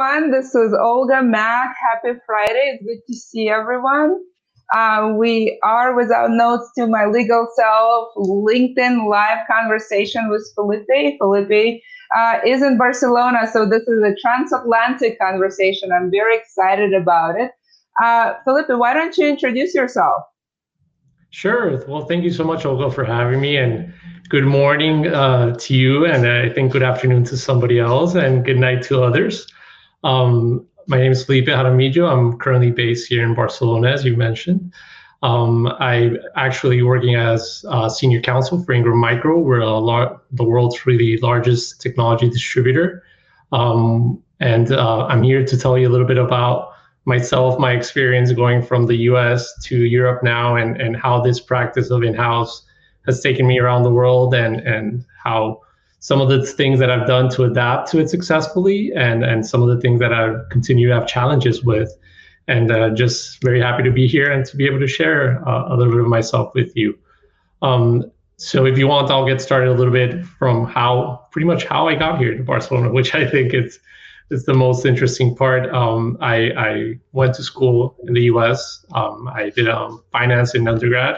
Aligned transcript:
everyone. 0.00 0.30
This 0.30 0.54
is 0.54 0.72
Olga 0.72 1.22
Mack. 1.22 1.76
Happy 1.78 2.18
Friday. 2.24 2.78
It's 2.78 2.84
good 2.84 3.06
to 3.06 3.14
see 3.14 3.48
everyone. 3.48 4.20
Uh, 4.74 5.12
we 5.16 5.58
are 5.62 5.94
without 5.94 6.30
notes 6.30 6.70
to 6.78 6.86
my 6.86 7.06
legal 7.06 7.48
self 7.54 8.14
LinkedIn 8.16 9.08
live 9.10 9.38
conversation 9.50 10.30
with 10.30 10.46
Felipe. 10.54 11.18
Felipe 11.18 11.82
uh, 12.16 12.38
is 12.46 12.62
in 12.62 12.78
Barcelona, 12.78 13.46
so 13.52 13.68
this 13.68 13.82
is 13.82 14.02
a 14.02 14.14
transatlantic 14.22 15.18
conversation. 15.18 15.90
I'm 15.92 16.10
very 16.10 16.36
excited 16.36 16.94
about 16.94 17.38
it. 17.38 17.50
Uh, 18.02 18.34
Felipe, 18.44 18.70
why 18.70 18.94
don't 18.94 19.16
you 19.18 19.28
introduce 19.28 19.74
yourself? 19.74 20.22
Sure. 21.30 21.84
Well, 21.86 22.06
thank 22.06 22.24
you 22.24 22.32
so 22.32 22.44
much, 22.44 22.64
Olga, 22.64 22.90
for 22.90 23.04
having 23.04 23.40
me. 23.40 23.56
And 23.58 23.92
good 24.30 24.44
morning 24.44 25.08
uh, 25.08 25.56
to 25.56 25.74
you, 25.74 26.06
and 26.06 26.26
I 26.26 26.48
think 26.48 26.72
good 26.72 26.82
afternoon 26.82 27.24
to 27.24 27.36
somebody 27.36 27.78
else, 27.78 28.14
and 28.14 28.44
good 28.44 28.58
night 28.58 28.82
to 28.84 29.02
others. 29.02 29.46
Um, 30.04 30.66
my 30.86 30.98
name 30.98 31.12
is 31.12 31.24
Felipe 31.24 31.46
Jaramillo. 31.46 32.10
I'm 32.10 32.38
currently 32.38 32.70
based 32.70 33.08
here 33.08 33.24
in 33.24 33.34
Barcelona, 33.34 33.90
as 33.90 34.04
you 34.04 34.16
mentioned. 34.16 34.72
Um, 35.22 35.66
I'm 35.78 36.16
actually 36.36 36.82
working 36.82 37.14
as 37.14 37.64
senior 37.94 38.20
counsel 38.20 38.62
for 38.64 38.72
Ingram 38.72 38.98
Micro. 38.98 39.38
We're 39.38 39.64
lar- 39.64 40.20
the 40.32 40.44
world's 40.44 40.86
really 40.86 41.18
largest 41.18 41.80
technology 41.80 42.28
distributor. 42.28 43.04
Um, 43.52 44.22
and 44.40 44.72
uh, 44.72 45.06
I'm 45.06 45.22
here 45.22 45.44
to 45.44 45.58
tell 45.58 45.76
you 45.76 45.88
a 45.88 45.90
little 45.90 46.06
bit 46.06 46.16
about 46.16 46.72
myself, 47.04 47.58
my 47.58 47.72
experience 47.72 48.32
going 48.32 48.62
from 48.62 48.86
the 48.86 48.96
US 49.10 49.52
to 49.64 49.84
Europe 49.84 50.22
now, 50.22 50.56
and, 50.56 50.80
and 50.80 50.96
how 50.96 51.20
this 51.20 51.40
practice 51.40 51.90
of 51.90 52.02
in 52.02 52.14
house 52.14 52.64
has 53.06 53.20
taken 53.20 53.46
me 53.46 53.58
around 53.58 53.82
the 53.82 53.92
world, 53.92 54.34
and, 54.34 54.60
and 54.60 55.04
how 55.22 55.60
some 56.00 56.20
of 56.20 56.28
the 56.28 56.44
things 56.44 56.80
that 56.80 56.90
I've 56.90 57.06
done 57.06 57.28
to 57.30 57.44
adapt 57.44 57.90
to 57.92 58.00
it 58.00 58.10
successfully, 58.10 58.92
and, 58.96 59.22
and 59.22 59.46
some 59.46 59.62
of 59.62 59.68
the 59.68 59.80
things 59.80 60.00
that 60.00 60.12
I 60.12 60.34
continue 60.50 60.88
to 60.88 60.94
have 60.94 61.06
challenges 61.06 61.62
with. 61.62 61.96
And 62.48 62.72
uh, 62.72 62.90
just 62.90 63.40
very 63.42 63.60
happy 63.60 63.84
to 63.84 63.92
be 63.92 64.08
here 64.08 64.32
and 64.32 64.44
to 64.46 64.56
be 64.56 64.66
able 64.66 64.80
to 64.80 64.88
share 64.88 65.46
uh, 65.48 65.72
a 65.72 65.76
little 65.76 65.92
bit 65.92 66.02
of 66.02 66.08
myself 66.08 66.52
with 66.54 66.74
you. 66.74 66.98
Um, 67.62 68.10
so 68.38 68.64
if 68.64 68.78
you 68.78 68.88
want, 68.88 69.10
I'll 69.10 69.26
get 69.26 69.40
started 69.40 69.70
a 69.70 69.74
little 69.74 69.92
bit 69.92 70.24
from 70.24 70.64
how, 70.64 71.26
pretty 71.30 71.46
much 71.46 71.64
how 71.66 71.86
I 71.86 71.94
got 71.94 72.18
here 72.18 72.36
to 72.36 72.42
Barcelona, 72.42 72.90
which 72.98 73.14
I 73.14 73.28
think 73.30 73.54
is 73.54 73.78
is 74.30 74.44
the 74.44 74.54
most 74.54 74.86
interesting 74.86 75.34
part. 75.34 75.68
Um, 75.74 76.16
I, 76.20 76.52
I, 76.56 76.94
went 77.12 77.34
to 77.34 77.42
school 77.42 77.96
in 78.06 78.14
the 78.14 78.22
U.S. 78.22 78.86
Um, 78.92 79.28
I 79.28 79.50
did 79.50 79.68
um, 79.68 80.04
finance 80.12 80.54
in 80.54 80.68
undergrad, 80.68 81.16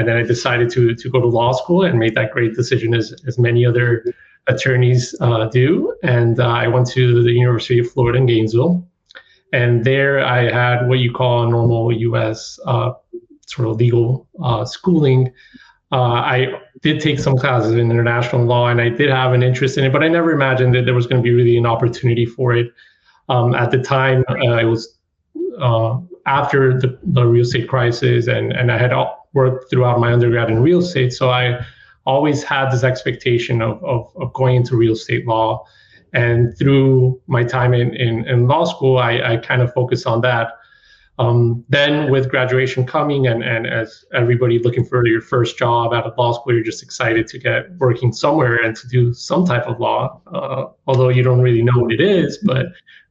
and 0.00 0.08
then 0.08 0.16
I 0.16 0.22
decided 0.22 0.70
to 0.70 0.94
to 0.94 1.10
go 1.10 1.20
to 1.20 1.26
law 1.26 1.52
school 1.52 1.84
and 1.84 1.98
made 1.98 2.14
that 2.14 2.32
great 2.32 2.54
decision 2.54 2.94
as 2.94 3.14
as 3.26 3.38
many 3.38 3.66
other 3.66 4.02
attorneys 4.46 5.14
uh, 5.20 5.44
do. 5.46 5.94
And 6.02 6.40
uh, 6.40 6.48
I 6.48 6.66
went 6.68 6.86
to 6.92 7.22
the 7.22 7.30
University 7.30 7.78
of 7.78 7.90
Florida 7.90 8.18
in 8.18 8.26
Gainesville, 8.26 8.82
and 9.52 9.84
there 9.84 10.24
I 10.24 10.50
had 10.50 10.88
what 10.88 11.00
you 11.00 11.12
call 11.12 11.44
a 11.44 11.50
normal 11.50 11.92
U.S. 11.92 12.58
Uh, 12.66 12.92
sort 13.46 13.68
of 13.68 13.76
legal 13.76 14.26
uh, 14.42 14.64
schooling. 14.64 15.32
Uh, 15.92 16.22
I 16.36 16.60
did 16.80 17.00
take 17.00 17.18
some 17.18 17.36
classes 17.36 17.72
in 17.72 17.90
international 17.90 18.44
law 18.44 18.68
and 18.68 18.80
I 18.80 18.90
did 18.90 19.10
have 19.10 19.32
an 19.32 19.42
interest 19.42 19.76
in 19.76 19.84
it, 19.84 19.92
but 19.92 20.04
I 20.04 20.08
never 20.08 20.30
imagined 20.30 20.72
that 20.76 20.84
there 20.84 20.94
was 20.94 21.08
going 21.08 21.20
to 21.20 21.22
be 21.22 21.34
really 21.34 21.58
an 21.58 21.66
opportunity 21.66 22.24
for 22.24 22.54
it. 22.54 22.72
Um, 23.28 23.56
at 23.56 23.72
the 23.72 23.78
time, 23.78 24.24
uh, 24.28 24.34
I 24.34 24.62
was 24.62 24.98
after 26.26 26.78
the, 26.78 26.96
the 27.02 27.24
real 27.24 27.42
estate 27.42 27.68
crisis, 27.68 28.28
and, 28.28 28.52
and 28.52 28.70
I 28.70 28.78
had 28.78 28.92
worked 29.32 29.70
throughout 29.70 30.00
my 30.00 30.12
undergrad 30.12 30.50
in 30.50 30.62
real 30.62 30.80
estate. 30.80 31.12
So 31.12 31.30
I 31.30 31.64
always 32.06 32.42
had 32.42 32.70
this 32.70 32.82
expectation 32.82 33.62
of, 33.62 33.82
of, 33.84 34.10
of 34.16 34.32
going 34.32 34.56
into 34.56 34.76
real 34.76 34.94
estate 34.94 35.26
law. 35.26 35.64
And 36.12 36.56
through 36.58 37.20
my 37.26 37.44
time 37.44 37.72
in, 37.72 37.94
in, 37.94 38.26
in 38.26 38.48
law 38.48 38.64
school, 38.64 38.98
I, 38.98 39.20
I 39.20 39.36
kind 39.36 39.62
of 39.62 39.72
focused 39.72 40.06
on 40.06 40.20
that. 40.22 40.52
Um, 41.20 41.64
then 41.68 42.10
with 42.10 42.30
graduation 42.30 42.86
coming 42.86 43.26
and, 43.26 43.44
and 43.44 43.66
as 43.66 44.06
everybody 44.14 44.58
looking 44.58 44.86
for 44.86 45.06
your 45.06 45.20
first 45.20 45.58
job 45.58 45.92
out 45.92 46.06
of 46.06 46.16
law 46.16 46.32
school, 46.32 46.54
you're 46.54 46.64
just 46.64 46.82
excited 46.82 47.26
to 47.28 47.38
get 47.38 47.70
working 47.76 48.10
somewhere 48.10 48.56
and 48.56 48.74
to 48.76 48.88
do 48.88 49.12
some 49.12 49.44
type 49.44 49.66
of 49.66 49.78
law, 49.78 50.20
uh, 50.32 50.68
although 50.86 51.10
you 51.10 51.22
don't 51.22 51.42
really 51.42 51.62
know 51.62 51.78
what 51.78 51.92
it 51.92 52.00
is, 52.00 52.38
but 52.38 52.66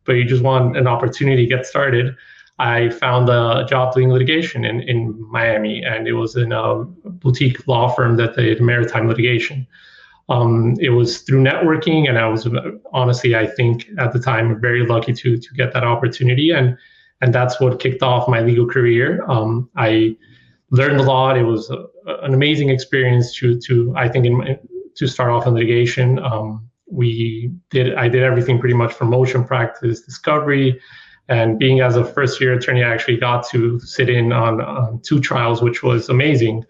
but 0.05 0.13
you 0.13 0.25
just 0.25 0.41
want 0.41 0.75
an 0.75 0.87
opportunity 0.87 1.45
to 1.45 1.55
get 1.55 1.67
started. 1.67 2.15
I 2.59 2.89
found 2.89 3.29
a 3.29 3.65
job 3.67 3.93
doing 3.93 4.11
litigation 4.11 4.65
in, 4.65 4.81
in 4.81 5.15
Miami, 5.31 5.81
and 5.81 6.07
it 6.07 6.13
was 6.13 6.35
in 6.35 6.51
a 6.51 6.83
boutique 6.83 7.65
law 7.67 7.87
firm 7.87 8.17
that 8.17 8.35
did 8.35 8.61
maritime 8.61 9.07
litigation. 9.07 9.65
Um, 10.27 10.75
it 10.79 10.89
was 10.89 11.19
through 11.19 11.41
networking, 11.41 12.07
and 12.07 12.19
I 12.19 12.27
was 12.27 12.47
honestly, 12.93 13.35
I 13.35 13.47
think 13.47 13.87
at 13.97 14.11
the 14.11 14.19
time, 14.19 14.59
very 14.59 14.85
lucky 14.85 15.13
to 15.13 15.37
to 15.37 15.53
get 15.55 15.73
that 15.73 15.83
opportunity. 15.83 16.51
And 16.51 16.77
and 17.21 17.33
that's 17.33 17.59
what 17.59 17.79
kicked 17.79 18.03
off 18.03 18.27
my 18.27 18.41
legal 18.41 18.67
career. 18.67 19.23
Um, 19.27 19.69
I 19.75 20.15
learned 20.71 20.99
a 20.99 21.03
lot. 21.03 21.37
It 21.37 21.43
was 21.43 21.69
a, 21.69 21.85
an 22.23 22.33
amazing 22.33 22.69
experience 22.69 23.33
to 23.37 23.59
to 23.61 23.93
I 23.95 24.09
think 24.09 24.25
in, 24.25 24.59
to 24.95 25.07
start 25.07 25.31
off 25.31 25.47
in 25.47 25.53
litigation. 25.53 26.19
Um, 26.19 26.69
we 26.91 27.51
did 27.69 27.95
I 27.95 28.09
did 28.09 28.21
everything 28.21 28.59
pretty 28.59 28.75
much 28.75 28.93
from 28.93 29.09
motion 29.09 29.45
practice, 29.45 30.01
discovery, 30.01 30.79
and 31.29 31.59
being 31.59 31.79
as 31.79 31.95
a 31.95 32.03
first 32.03 32.41
year 32.41 32.53
attorney, 32.53 32.83
I 32.83 32.91
actually 32.93 33.17
got 33.17 33.47
to 33.49 33.79
sit 33.79 34.09
in 34.09 34.33
on, 34.33 34.61
on 34.61 34.99
two 35.01 35.19
trials, 35.19 35.61
which 35.61 35.83
was 35.83 36.09
amazing. 36.09 36.65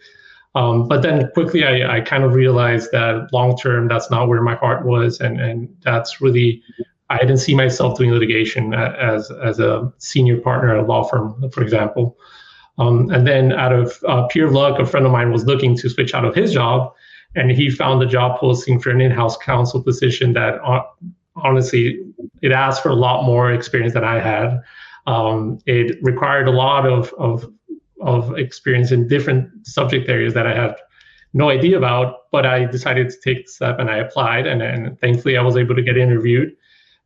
Um, 0.55 0.87
but 0.87 1.01
then 1.01 1.29
quickly, 1.33 1.63
I, 1.63 1.97
I 1.97 2.01
kind 2.01 2.23
of 2.23 2.33
realized 2.33 2.91
that 2.91 3.29
long 3.31 3.57
term, 3.57 3.87
that's 3.87 4.11
not 4.11 4.27
where 4.27 4.41
my 4.41 4.55
heart 4.55 4.85
was, 4.85 5.19
and 5.19 5.39
and 5.39 5.69
that's 5.81 6.21
really 6.21 6.61
I 7.09 7.19
didn't 7.19 7.37
see 7.37 7.55
myself 7.55 7.97
doing 7.97 8.11
litigation 8.11 8.73
as 8.73 9.31
as 9.31 9.59
a 9.59 9.91
senior 9.97 10.37
partner 10.41 10.75
at 10.75 10.83
a 10.83 10.87
law 10.87 11.03
firm, 11.03 11.49
for 11.51 11.63
example. 11.63 12.17
Um, 12.79 13.09
and 13.11 13.27
then, 13.27 13.51
out 13.51 13.73
of 13.73 13.99
uh, 14.07 14.27
pure 14.27 14.49
luck, 14.49 14.79
a 14.79 14.85
friend 14.85 15.05
of 15.05 15.11
mine 15.11 15.31
was 15.31 15.45
looking 15.45 15.75
to 15.77 15.89
switch 15.89 16.13
out 16.13 16.25
of 16.25 16.33
his 16.33 16.53
job, 16.53 16.93
and 17.35 17.51
he 17.51 17.69
found 17.69 18.01
a 18.01 18.05
job 18.05 18.39
posting 18.39 18.79
for 18.79 18.89
an 18.89 19.01
in-house 19.01 19.37
counsel 19.37 19.83
position 19.83 20.33
that, 20.33 20.55
uh, 20.63 20.83
honestly, 21.43 21.99
it 22.41 22.51
asked 22.51 22.83
for 22.83 22.89
a 22.89 22.95
lot 22.95 23.23
more 23.23 23.51
experience 23.51 23.93
than 23.93 24.03
I 24.03 24.19
had. 24.19 24.61
Um, 25.07 25.59
it 25.65 25.97
required 26.03 26.47
a 26.47 26.51
lot 26.51 26.85
of, 26.85 27.13
of 27.17 27.51
of 28.01 28.37
experience 28.37 28.91
in 28.91 29.07
different 29.07 29.49
subject 29.67 30.09
areas 30.09 30.33
that 30.33 30.47
I 30.47 30.55
had 30.55 30.75
no 31.33 31.49
idea 31.49 31.77
about, 31.77 32.31
but 32.31 32.45
I 32.45 32.65
decided 32.65 33.09
to 33.09 33.15
take 33.23 33.45
the 33.45 33.51
step 33.51 33.79
and 33.79 33.89
I 33.89 33.97
applied, 33.97 34.47
and, 34.47 34.61
and 34.61 34.99
thankfully 34.99 35.37
I 35.37 35.41
was 35.41 35.57
able 35.57 35.75
to 35.75 35.81
get 35.81 35.97
interviewed. 35.97 36.55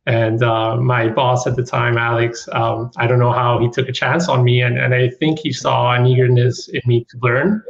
And 0.06 0.42
uh, 0.42 0.76
my 0.76 1.08
boss 1.08 1.46
at 1.46 1.56
the 1.56 1.62
time, 1.62 1.96
Alex, 1.96 2.48
um, 2.52 2.90
I 2.96 3.06
don't 3.06 3.18
know 3.18 3.32
how 3.32 3.58
he 3.58 3.70
took 3.70 3.88
a 3.88 3.92
chance 3.92 4.28
on 4.28 4.44
me. 4.44 4.60
And, 4.60 4.78
and 4.78 4.94
I 4.94 5.08
think 5.08 5.38
he 5.38 5.52
saw 5.52 5.92
an 5.92 6.06
eagerness 6.06 6.68
in 6.68 6.82
me 6.86 7.06
to 7.10 7.18
learn 7.22 7.62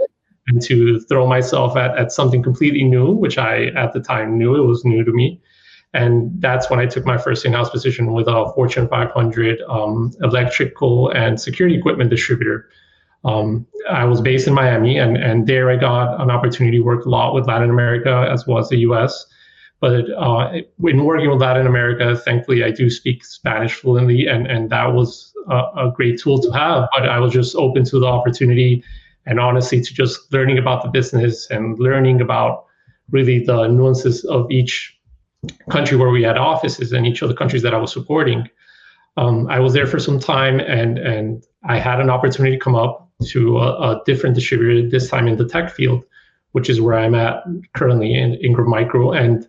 and 0.49 0.61
to 0.63 1.01
throw 1.01 1.27
myself 1.27 1.77
at, 1.77 1.97
at 1.97 2.13
something 2.13 2.43
completely 2.43 2.85
new, 2.85 3.13
which 3.13 3.39
I 3.39 3.67
at 3.69 3.93
the 3.93 4.01
time 4.01 4.37
knew 4.37 4.57
it 4.57 4.67
was 4.67 4.85
new 4.85 5.05
to 5.05 5.13
me. 5.13 5.41
And 5.95 6.31
that's 6.41 6.69
when 6.69 6.81
I 6.81 6.87
took 6.87 7.07
my 7.07 7.17
first 7.17 7.45
in 7.45 7.53
house 7.53 7.71
position 7.71 8.13
with 8.13 8.27
a 8.27 8.53
Fortune 8.55 8.89
500 8.89 9.63
um, 9.69 10.13
electrical 10.23 11.11
and 11.11 11.41
security 11.41 11.77
equipment 11.77 12.11
distributor. 12.11 12.69
Um, 13.25 13.67
I 13.89 14.05
was 14.05 14.21
based 14.21 14.49
in 14.49 14.55
Miami, 14.55 14.99
and, 14.99 15.17
and 15.17 15.47
there 15.47 15.71
I 15.71 15.77
got 15.77 16.21
an 16.21 16.31
opportunity 16.31 16.79
to 16.79 16.85
work 16.85 17.07
a 17.07 17.09
lot 17.09 17.33
with 17.33 17.47
Latin 17.47 17.71
America 17.71 18.29
as 18.31 18.47
well 18.47 18.59
as 18.59 18.69
the 18.69 18.79
US. 18.79 19.27
But 19.81 20.11
uh, 20.11 20.63
when 20.79 21.05
working 21.05 21.31
with 21.31 21.41
Latin 21.41 21.67
America, 21.67 22.17
thankfully 22.17 22.65
I 22.65 22.71
do 22.71 22.91
speak 22.91 23.25
Spanish 23.25 23.75
fluently, 23.75 24.27
and, 24.27 24.47
and 24.47 24.69
that 24.71 24.93
was 24.93 25.33
a, 25.49 25.57
a 25.77 25.93
great 25.95 26.19
tool 26.21 26.41
to 26.41 26.51
have. 26.51 26.89
But 26.95 27.09
I 27.09 27.21
was 27.21 27.33
just 27.33 27.55
open 27.55 27.85
to 27.85 28.01
the 28.01 28.07
opportunity 28.07 28.83
and 29.27 29.39
honestly 29.39 29.81
to 29.81 29.95
just 29.95 30.33
learning 30.33 30.59
about 30.59 30.83
the 30.83 30.89
business 30.89 31.51
and 31.51 31.79
learning 31.79 32.21
about 32.21 32.67
really 33.11 33.45
the 33.45 33.69
nuances 33.69 34.25
of 34.25 34.51
each 34.51 34.99
country 35.71 35.97
where 35.97 36.11
we 36.11 36.23
had 36.23 36.37
offices 36.37 36.93
and 36.93 37.07
each 37.07 37.23
of 37.23 37.29
the 37.29 37.35
countries 37.35 37.63
that 37.63 37.75
I 37.75 37.79
was 37.79 37.93
supporting. 37.93 38.49
Um, 39.17 39.47
I 39.49 39.61
was 39.61 39.73
there 39.73 39.87
for 39.87 40.01
some 40.01 40.19
time 40.19 40.61
and 40.61 40.99
and 40.99 41.45
I 41.65 41.79
had 41.79 42.01
an 42.01 42.11
opportunity 42.11 42.57
to 42.57 42.63
come 42.63 42.75
up 42.75 43.11
to 43.29 43.59
a, 43.59 43.93
a, 43.93 44.03
different 44.05 44.35
distributor 44.35 44.89
this 44.89 45.09
time 45.09 45.29
in 45.29 45.37
the 45.37 45.49
tech 45.49 45.71
field, 45.71 46.05
which 46.53 46.69
is 46.69 46.81
where 46.81 46.99
I'm 46.99 47.15
at 47.15 47.43
currently 47.75 48.15
in 48.15 48.35
Ingram 48.35 48.69
Micro. 48.69 49.13
And 49.13 49.49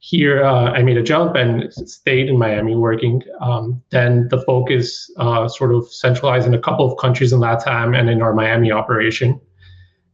here 0.00 0.44
uh, 0.44 0.70
I 0.70 0.82
made 0.82 0.98
a 0.98 1.02
jump 1.02 1.34
and 1.34 1.72
stayed 1.72 2.28
in 2.28 2.38
Miami 2.38 2.76
working. 2.76 3.22
Um, 3.40 3.82
then 3.90 4.28
the 4.28 4.42
focus 4.42 5.10
uh, 5.16 5.48
sort 5.48 5.74
of 5.74 5.88
centralized 5.88 6.46
in 6.46 6.54
a 6.54 6.58
couple 6.58 6.90
of 6.90 6.98
countries 6.98 7.32
in 7.32 7.40
LATAM 7.40 7.98
and 7.98 8.08
in 8.08 8.22
our 8.22 8.32
Miami 8.32 8.70
operation. 8.70 9.40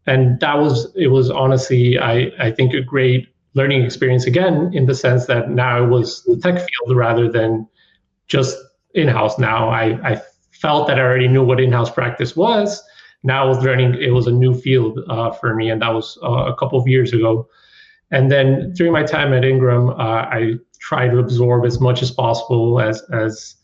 And 0.07 0.41
that 0.41 0.59
was, 0.59 0.93
it 0.97 1.09
was 1.09 1.31
honestly, 1.31 1.99
I, 1.99 2.33
I 2.39 2.51
think, 2.51 2.73
a 2.73 2.81
great 2.81 3.29
learning 3.55 3.85
experience 3.85 4.27
again, 4.27 4.71
in 4.73 4.87
the 4.87 4.95
sense 4.95 5.27
that 5.27 5.51
now 5.51 5.85
it 5.85 5.89
was 5.89 6.23
the 6.25 6.37
tech 6.37 6.55
field 6.55 6.97
rather 6.97 7.31
than 7.31 7.69
just 8.29 8.57
in 8.95 9.09
house. 9.09 9.39
Now 9.39 9.69
I, 9.69 9.99
I 10.13 10.23
felt 10.51 10.87
that 10.89 10.99
I 10.99 11.03
already 11.03 11.29
knew 11.29 11.45
what 11.45 11.61
in 11.61 11.73
house 11.73 11.91
practice 11.91 12.37
was. 12.37 12.83
Now 13.23 13.45
I 13.45 13.49
was 13.49 13.63
learning, 13.63 13.95
it 14.01 14.11
was 14.11 14.27
a 14.27 14.33
new 14.33 14.55
field 14.55 14.99
uh, 15.09 15.31
for 15.33 15.55
me, 15.55 15.71
and 15.71 15.81
that 15.83 15.93
was 15.95 16.19
uh, 16.23 16.53
a 16.53 16.57
couple 16.57 16.79
of 16.79 16.89
years 16.89 17.13
ago 17.13 17.49
And 18.13 18.31
then 18.31 18.73
during 18.75 18.93
my 18.93 19.03
time 19.03 19.33
at 19.33 19.45
Ingram, 19.45 19.89
uh, 19.91 19.95
I 19.95 20.55
tried 20.79 21.09
to 21.11 21.19
absorb 21.19 21.65
as 21.65 21.81
much 21.81 22.03
as 22.03 22.11
possible 22.13 22.79
as 22.79 23.03
as 23.11 23.57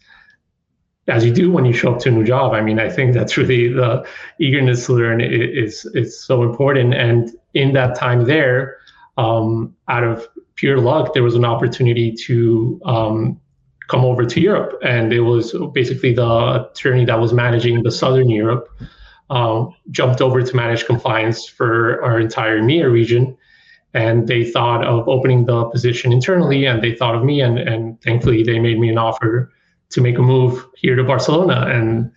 as 1.06 1.24
you 1.24 1.32
do 1.32 1.52
when 1.52 1.64
you 1.64 1.72
show 1.72 1.94
up 1.94 2.00
to 2.00 2.08
a 2.08 2.12
new 2.12 2.24
job. 2.24 2.52
I 2.52 2.60
mean, 2.60 2.78
I 2.78 2.90
think 2.90 3.14
that's 3.14 3.36
really 3.36 3.68
the 3.68 4.06
eagerness 4.40 4.86
to 4.86 4.94
learn 4.94 5.20
is 5.20 5.84
is 5.94 6.18
so 6.18 6.42
important. 6.42 6.94
And 6.94 7.30
in 7.54 7.74
that 7.74 7.94
time 7.94 8.24
there, 8.24 8.77
um, 9.18 9.74
out 9.88 10.04
of 10.04 10.26
pure 10.54 10.80
luck, 10.80 11.12
there 11.12 11.22
was 11.22 11.34
an 11.34 11.44
opportunity 11.44 12.12
to 12.12 12.80
um, 12.84 13.40
come 13.88 14.04
over 14.04 14.24
to 14.24 14.40
Europe, 14.40 14.80
and 14.82 15.12
it 15.12 15.20
was 15.20 15.54
basically 15.74 16.14
the 16.14 16.68
attorney 16.70 17.04
that 17.04 17.20
was 17.20 17.32
managing 17.32 17.82
the 17.82 17.90
Southern 17.90 18.30
Europe 18.30 18.68
uh, 19.30 19.66
jumped 19.90 20.20
over 20.20 20.42
to 20.42 20.56
manage 20.56 20.86
compliance 20.86 21.46
for 21.46 22.02
our 22.02 22.18
entire 22.20 22.60
EMEA 22.60 22.90
region. 22.90 23.36
And 23.94 24.28
they 24.28 24.44
thought 24.44 24.84
of 24.84 25.08
opening 25.08 25.46
the 25.46 25.64
position 25.64 26.12
internally, 26.12 26.66
and 26.66 26.82
they 26.82 26.94
thought 26.94 27.14
of 27.14 27.24
me, 27.24 27.40
and, 27.40 27.58
and 27.58 28.00
thankfully 28.02 28.42
they 28.42 28.58
made 28.58 28.78
me 28.78 28.88
an 28.90 28.98
offer 28.98 29.50
to 29.90 30.00
make 30.00 30.18
a 30.18 30.22
move 30.22 30.64
here 30.76 30.94
to 30.94 31.02
Barcelona. 31.02 31.66
And 31.66 32.12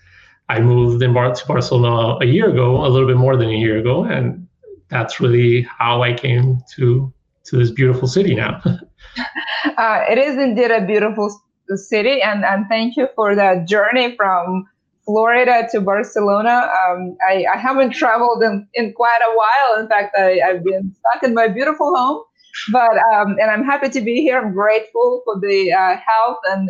I 0.49 0.59
moved 0.59 1.01
in 1.01 1.13
Bar- 1.13 1.33
to 1.33 1.45
Barcelona 1.47 2.17
a 2.21 2.25
year 2.25 2.49
ago, 2.49 2.85
a 2.85 2.89
little 2.89 3.07
bit 3.07 3.17
more 3.17 3.37
than 3.37 3.49
a 3.49 3.57
year 3.57 3.79
ago, 3.79 4.03
and 4.03 4.47
that's 4.91 5.19
really 5.19 5.63
how 5.63 6.03
I 6.03 6.13
came 6.13 6.61
to 6.75 7.11
to 7.45 7.57
this 7.57 7.71
beautiful 7.71 8.07
city 8.07 8.35
now. 8.35 8.61
uh, 8.65 9.99
it 10.09 10.17
is 10.19 10.37
indeed 10.37 10.69
a 10.69 10.85
beautiful 10.85 11.41
city, 11.75 12.21
and 12.21 12.45
and 12.45 12.67
thank 12.69 12.97
you 12.97 13.07
for 13.15 13.33
that 13.33 13.67
journey 13.67 14.15
from 14.15 14.67
Florida 15.05 15.67
to 15.71 15.81
Barcelona. 15.81 16.69
Um, 16.79 17.17
I, 17.27 17.45
I, 17.51 17.57
haven't 17.57 17.91
traveled 17.91 18.43
in, 18.43 18.67
in 18.75 18.93
quite 18.93 19.19
a 19.27 19.35
while. 19.35 19.81
In 19.81 19.89
fact, 19.89 20.15
I, 20.17 20.39
have 20.45 20.63
been 20.63 20.93
stuck 20.99 21.23
in 21.23 21.33
my 21.33 21.47
beautiful 21.47 21.95
home, 21.95 22.23
but 22.71 22.97
um, 23.11 23.37
and 23.41 23.49
I'm 23.49 23.63
happy 23.63 23.89
to 23.89 24.01
be 24.01 24.21
here. 24.21 24.39
I'm 24.39 24.53
grateful 24.53 25.21
for 25.25 25.39
the 25.39 25.73
uh, 25.73 25.97
health 25.97 26.37
and 26.45 26.69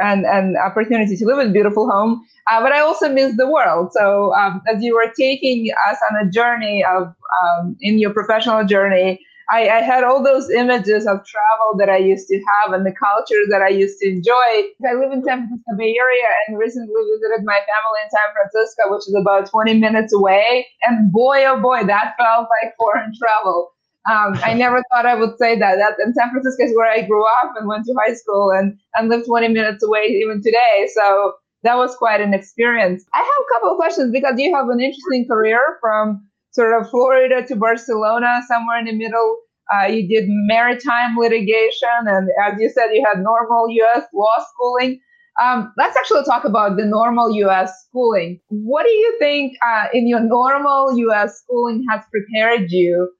and 0.00 0.24
and 0.24 0.56
opportunity 0.56 1.16
to 1.16 1.24
live 1.24 1.38
in 1.38 1.48
a 1.48 1.52
beautiful 1.52 1.90
home. 1.90 2.24
Uh, 2.50 2.60
but 2.62 2.72
I 2.72 2.80
also 2.80 3.08
miss 3.08 3.36
the 3.36 3.48
world. 3.48 3.90
So 3.92 4.34
um, 4.34 4.62
as 4.72 4.82
you 4.82 4.94
were 4.94 5.12
taking 5.16 5.70
us 5.88 5.98
on 6.10 6.26
a 6.26 6.30
journey 6.30 6.84
of 6.84 7.14
um, 7.42 7.76
in 7.80 7.98
your 7.98 8.12
professional 8.12 8.64
journey, 8.64 9.20
I, 9.50 9.68
I, 9.68 9.80
had 9.82 10.04
all 10.04 10.22
those 10.22 10.48
images 10.50 11.06
of 11.06 11.24
travel 11.26 11.76
that 11.78 11.88
I 11.88 11.96
used 11.96 12.28
to 12.28 12.36
have 12.38 12.72
and 12.72 12.86
the 12.86 12.92
culture 12.92 13.42
that 13.50 13.62
I 13.62 13.68
used 13.68 13.98
to 13.98 14.08
enjoy. 14.08 14.48
I 14.86 14.94
live 14.94 15.12
in 15.12 15.24
San 15.24 15.48
Francisco 15.48 15.76
Bay 15.76 15.96
Area 15.98 16.28
and 16.46 16.56
recently 16.56 16.94
visited 17.12 17.44
my 17.44 17.58
family 17.58 18.00
in 18.04 18.10
San 18.10 18.30
Francisco, 18.32 18.94
which 18.94 19.08
is 19.08 19.16
about 19.20 19.50
20 19.50 19.74
minutes 19.78 20.12
away. 20.12 20.66
And 20.82 21.10
boy, 21.10 21.44
oh 21.46 21.60
boy, 21.60 21.82
that 21.84 22.14
felt 22.16 22.48
like 22.62 22.76
foreign 22.78 23.12
travel. 23.18 23.72
Um, 24.08 24.38
I 24.42 24.54
never 24.54 24.82
thought 24.90 25.04
I 25.04 25.14
would 25.14 25.36
say 25.38 25.58
that. 25.58 25.76
That 25.76 25.94
and 25.98 26.14
San 26.14 26.30
Francisco 26.30 26.64
is 26.64 26.74
where 26.74 26.90
I 26.90 27.02
grew 27.02 27.24
up 27.24 27.52
and 27.56 27.68
went 27.68 27.84
to 27.86 27.94
high 28.06 28.14
school 28.14 28.50
and, 28.50 28.78
and 28.94 29.08
lived 29.08 29.26
20 29.26 29.48
minutes 29.48 29.84
away 29.84 30.04
even 30.22 30.42
today. 30.42 30.88
So 30.94 31.34
that 31.62 31.76
was 31.76 31.94
quite 31.96 32.20
an 32.20 32.32
experience. 32.32 33.04
I 33.12 33.18
have 33.18 33.26
a 33.26 33.54
couple 33.54 33.72
of 33.72 33.76
questions 33.76 34.10
because 34.12 34.34
you 34.38 34.54
have 34.54 34.68
an 34.68 34.80
interesting 34.80 35.26
career 35.28 35.60
from 35.80 36.26
sort 36.52 36.80
of 36.80 36.88
Florida 36.88 37.46
to 37.46 37.56
Barcelona, 37.56 38.40
somewhere 38.48 38.78
in 38.78 38.86
the 38.86 38.96
middle. 38.96 39.36
Uh, 39.72 39.86
you 39.86 40.08
did 40.08 40.24
maritime 40.26 41.16
litigation, 41.16 42.06
and 42.06 42.28
as 42.44 42.58
you 42.58 42.70
said, 42.70 42.88
you 42.92 43.04
had 43.06 43.22
normal 43.22 43.68
U.S. 43.68 44.04
law 44.12 44.32
schooling. 44.54 44.98
Um, 45.40 45.72
let's 45.78 45.96
actually 45.96 46.24
talk 46.24 46.44
about 46.44 46.76
the 46.76 46.84
normal 46.84 47.30
U.S. 47.36 47.72
schooling. 47.86 48.40
What 48.48 48.82
do 48.82 48.90
you 48.90 49.16
think 49.20 49.56
uh, 49.64 49.86
in 49.92 50.08
your 50.08 50.20
normal 50.20 50.98
U.S. 50.98 51.38
schooling 51.38 51.84
has 51.90 52.02
prepared 52.10 52.70
you 52.70 53.10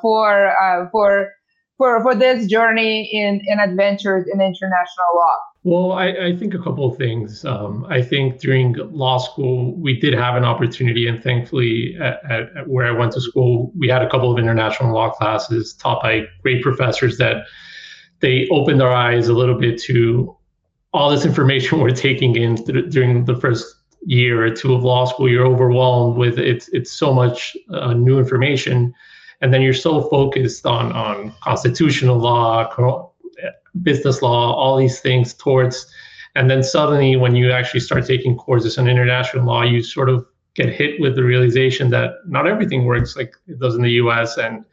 for 0.00 0.48
uh, 0.60 0.88
for 0.90 1.30
for 1.76 2.02
for 2.02 2.14
this 2.14 2.46
journey 2.46 3.08
in 3.12 3.40
in 3.46 3.60
adventures 3.60 4.26
in 4.26 4.40
international 4.40 5.10
law? 5.14 5.36
Well, 5.64 5.92
I, 5.92 6.06
I 6.06 6.36
think 6.36 6.54
a 6.54 6.58
couple 6.58 6.86
of 6.86 6.96
things. 6.96 7.44
Um, 7.44 7.84
I 7.90 8.00
think 8.00 8.40
during 8.40 8.74
law 8.92 9.18
school, 9.18 9.74
we 9.76 9.98
did 9.98 10.14
have 10.14 10.36
an 10.36 10.44
opportunity, 10.44 11.06
and 11.08 11.22
thankfully, 11.22 11.96
at, 12.00 12.22
at, 12.30 12.68
where 12.68 12.86
I 12.86 12.92
went 12.92 13.12
to 13.12 13.20
school, 13.20 13.72
we 13.76 13.88
had 13.88 14.00
a 14.00 14.08
couple 14.08 14.32
of 14.32 14.38
international 14.38 14.94
law 14.94 15.10
classes 15.10 15.74
taught 15.74 16.00
by 16.02 16.26
great 16.42 16.62
professors 16.62 17.18
that 17.18 17.44
they 18.20 18.48
opened 18.50 18.80
our 18.80 18.92
eyes 18.92 19.28
a 19.28 19.34
little 19.34 19.58
bit 19.58 19.80
to 19.82 20.34
all 20.92 21.10
this 21.10 21.24
information 21.24 21.80
we're 21.82 21.90
taking 21.90 22.36
in 22.36 22.56
th- 22.56 22.90
during 22.90 23.24
the 23.24 23.36
first 23.36 23.66
year 24.06 24.44
or 24.44 24.50
two 24.50 24.74
of 24.74 24.84
law 24.84 25.04
school. 25.04 25.28
You're 25.28 25.46
overwhelmed 25.46 26.16
with 26.16 26.38
it's 26.38 26.68
it's 26.68 26.92
so 26.92 27.12
much 27.12 27.56
uh, 27.70 27.92
new 27.94 28.18
information, 28.18 28.94
and 29.40 29.52
then 29.52 29.62
you're 29.62 29.74
so 29.74 30.02
focused 30.08 30.66
on 30.66 30.92
on 30.92 31.32
constitutional 31.42 32.18
law, 32.18 33.12
business 33.82 34.22
law, 34.22 34.54
all 34.54 34.76
these 34.76 35.00
things 35.00 35.34
towards, 35.34 35.86
and 36.34 36.50
then 36.50 36.62
suddenly 36.62 37.16
when 37.16 37.34
you 37.34 37.52
actually 37.52 37.80
start 37.80 38.06
taking 38.06 38.36
courses 38.36 38.78
on 38.78 38.88
international 38.88 39.44
law, 39.44 39.62
you 39.62 39.82
sort 39.82 40.08
of 40.08 40.26
get 40.54 40.68
hit 40.68 41.00
with 41.00 41.14
the 41.14 41.22
realization 41.22 41.90
that 41.90 42.14
not 42.26 42.46
everything 42.46 42.84
works 42.84 43.16
like 43.16 43.34
it 43.46 43.58
does 43.60 43.74
in 43.74 43.82
the 43.82 43.92
U.S. 43.92 44.36
and 44.38 44.64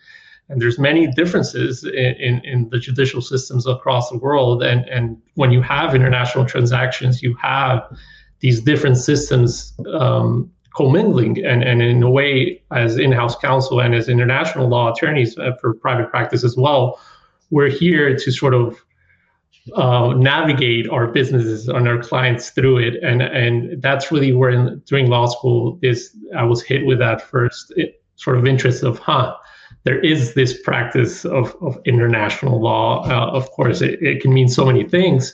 and 0.49 0.61
there's 0.61 0.77
many 0.77 1.07
differences 1.07 1.83
in, 1.83 2.15
in, 2.15 2.45
in, 2.45 2.69
the 2.69 2.77
judicial 2.77 3.21
systems 3.21 3.65
across 3.65 4.11
the 4.11 4.17
world. 4.17 4.61
And, 4.61 4.87
and 4.89 5.19
when 5.33 5.51
you 5.51 5.61
have 5.63 5.95
international 5.95 6.45
transactions, 6.45 7.23
you 7.23 7.33
have 7.41 7.83
these 8.41 8.61
different 8.61 8.97
systems 8.97 9.73
um, 9.91 10.51
commingling. 10.75 11.43
And, 11.45 11.63
and 11.63 11.81
in 11.81 12.03
a 12.03 12.09
way, 12.09 12.61
as 12.71 12.97
in-house 12.97 13.35
counsel 13.37 13.79
and 13.79 13.95
as 13.95 14.09
international 14.09 14.67
law 14.67 14.91
attorneys 14.91 15.37
uh, 15.37 15.53
for 15.59 15.73
private 15.73 16.09
practice 16.09 16.43
as 16.43 16.55
well, 16.57 16.99
we're 17.49 17.69
here 17.69 18.17
to 18.17 18.31
sort 18.31 18.53
of 18.53 18.77
uh, 19.73 20.13
navigate 20.13 20.89
our 20.89 21.07
businesses 21.07 21.67
and 21.67 21.87
our 21.87 21.99
clients 22.01 22.49
through 22.51 22.77
it. 22.77 22.95
And 23.01 23.21
and 23.21 23.81
that's 23.81 24.11
really 24.11 24.31
where 24.33 24.51
in, 24.51 24.81
during 24.85 25.09
law 25.09 25.25
school 25.27 25.79
is 25.81 26.15
I 26.37 26.43
was 26.43 26.61
hit 26.61 26.85
with 26.85 26.99
that 26.99 27.21
first 27.21 27.73
it, 27.75 28.01
sort 28.15 28.37
of 28.37 28.45
interest 28.45 28.83
of 28.83 28.99
huh. 28.99 29.35
There 29.83 29.99
is 29.99 30.33
this 30.33 30.61
practice 30.61 31.25
of, 31.25 31.55
of 31.61 31.79
international 31.85 32.59
law. 32.59 33.07
Uh, 33.07 33.37
of 33.37 33.49
course, 33.51 33.81
it, 33.81 34.01
it 34.01 34.19
can 34.21 34.33
mean 34.33 34.47
so 34.47 34.65
many 34.65 34.83
things, 34.83 35.33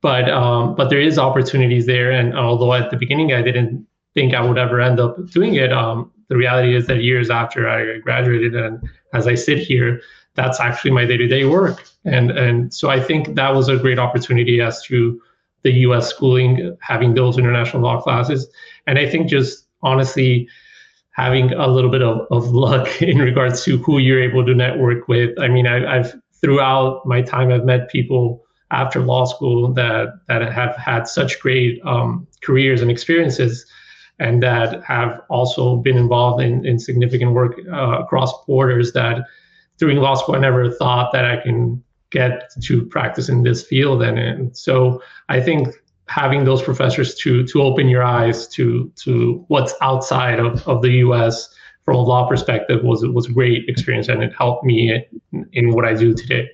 but 0.00 0.28
um, 0.30 0.74
but 0.76 0.88
there 0.88 1.00
is 1.00 1.18
opportunities 1.18 1.86
there. 1.86 2.10
And 2.10 2.36
although 2.36 2.72
at 2.72 2.90
the 2.90 2.96
beginning 2.96 3.32
I 3.32 3.42
didn't 3.42 3.86
think 4.18 4.34
I 4.34 4.40
would 4.40 4.58
ever 4.58 4.80
end 4.80 4.98
up 4.98 5.14
doing 5.30 5.54
it, 5.54 5.72
um, 5.72 6.10
the 6.26 6.36
reality 6.36 6.74
is 6.74 6.88
that 6.88 7.04
years 7.04 7.30
after 7.30 7.68
I 7.68 7.98
graduated 7.98 8.56
and 8.56 8.82
as 9.14 9.28
I 9.28 9.36
sit 9.36 9.58
here, 9.58 10.00
that's 10.34 10.58
actually 10.58 10.90
my 10.90 11.04
day-to-day 11.04 11.44
work. 11.44 11.84
And 12.04 12.30
and 12.44 12.72
so 12.78 12.84
i 12.96 13.00
think 13.08 13.34
that 13.40 13.54
was 13.58 13.68
a 13.68 13.76
great 13.84 14.00
opportunity 14.06 14.56
as 14.68 14.74
to 14.88 15.20
the 15.64 15.72
us 15.86 16.08
schooling 16.14 16.76
having 16.80 17.14
those 17.14 17.38
international 17.38 17.82
law 17.82 18.00
classes. 18.00 18.40
And 18.86 18.98
i 18.98 19.06
think 19.10 19.22
just 19.36 19.66
honestly 19.90 20.48
having 21.22 21.52
a 21.52 21.68
little 21.76 21.90
bit 21.96 22.02
of, 22.10 22.16
of 22.36 22.42
luck 22.66 22.86
in 23.12 23.18
regards 23.18 23.64
to 23.64 23.78
who 23.84 23.98
you're 23.98 24.22
able 24.30 24.44
to 24.46 24.54
network 24.54 25.00
with. 25.12 25.30
I 25.46 25.48
mean 25.54 25.66
I, 25.74 25.78
i've 25.94 26.10
throughout 26.40 27.06
my 27.12 27.20
time 27.32 27.48
i've 27.52 27.68
met 27.72 27.90
people 27.96 28.22
after 28.80 28.98
law 29.12 29.24
school 29.34 29.58
that 29.80 30.06
that 30.28 30.40
have 30.60 30.74
had 30.90 31.02
such 31.18 31.40
great 31.44 31.74
um, 31.92 32.26
careers 32.46 32.80
and 32.82 32.90
experiences 32.90 33.54
and 34.18 34.42
that 34.42 34.82
have 34.84 35.20
also 35.28 35.76
been 35.76 35.96
involved 35.96 36.42
in, 36.42 36.66
in 36.66 36.78
significant 36.78 37.32
work 37.32 37.60
uh, 37.72 38.00
across 38.00 38.32
borders 38.46 38.92
that 38.92 39.24
during 39.78 39.98
law 39.98 40.14
school, 40.14 40.34
I 40.34 40.40
never 40.40 40.70
thought 40.70 41.12
that 41.12 41.24
I 41.24 41.36
can 41.40 41.82
get 42.10 42.50
to 42.62 42.84
practice 42.86 43.28
in 43.28 43.42
this 43.42 43.64
field. 43.64 44.02
And, 44.02 44.18
and 44.18 44.56
so 44.56 45.02
I 45.28 45.40
think 45.40 45.68
having 46.08 46.44
those 46.44 46.62
professors 46.62 47.14
to 47.14 47.46
to 47.46 47.62
open 47.62 47.88
your 47.88 48.02
eyes 48.02 48.48
to 48.48 48.90
to 48.96 49.44
what's 49.48 49.74
outside 49.82 50.40
of, 50.40 50.66
of 50.66 50.82
the 50.82 50.90
US 51.04 51.54
from 51.84 51.96
a 51.96 52.00
law 52.00 52.26
perspective 52.26 52.82
was 52.82 53.06
was 53.06 53.26
a 53.26 53.32
great 53.32 53.68
experience 53.68 54.08
and 54.08 54.22
it 54.22 54.32
helped 54.36 54.64
me 54.64 54.90
in, 55.32 55.48
in 55.52 55.72
what 55.72 55.84
I 55.84 55.94
do 55.94 56.14
today. 56.14 56.48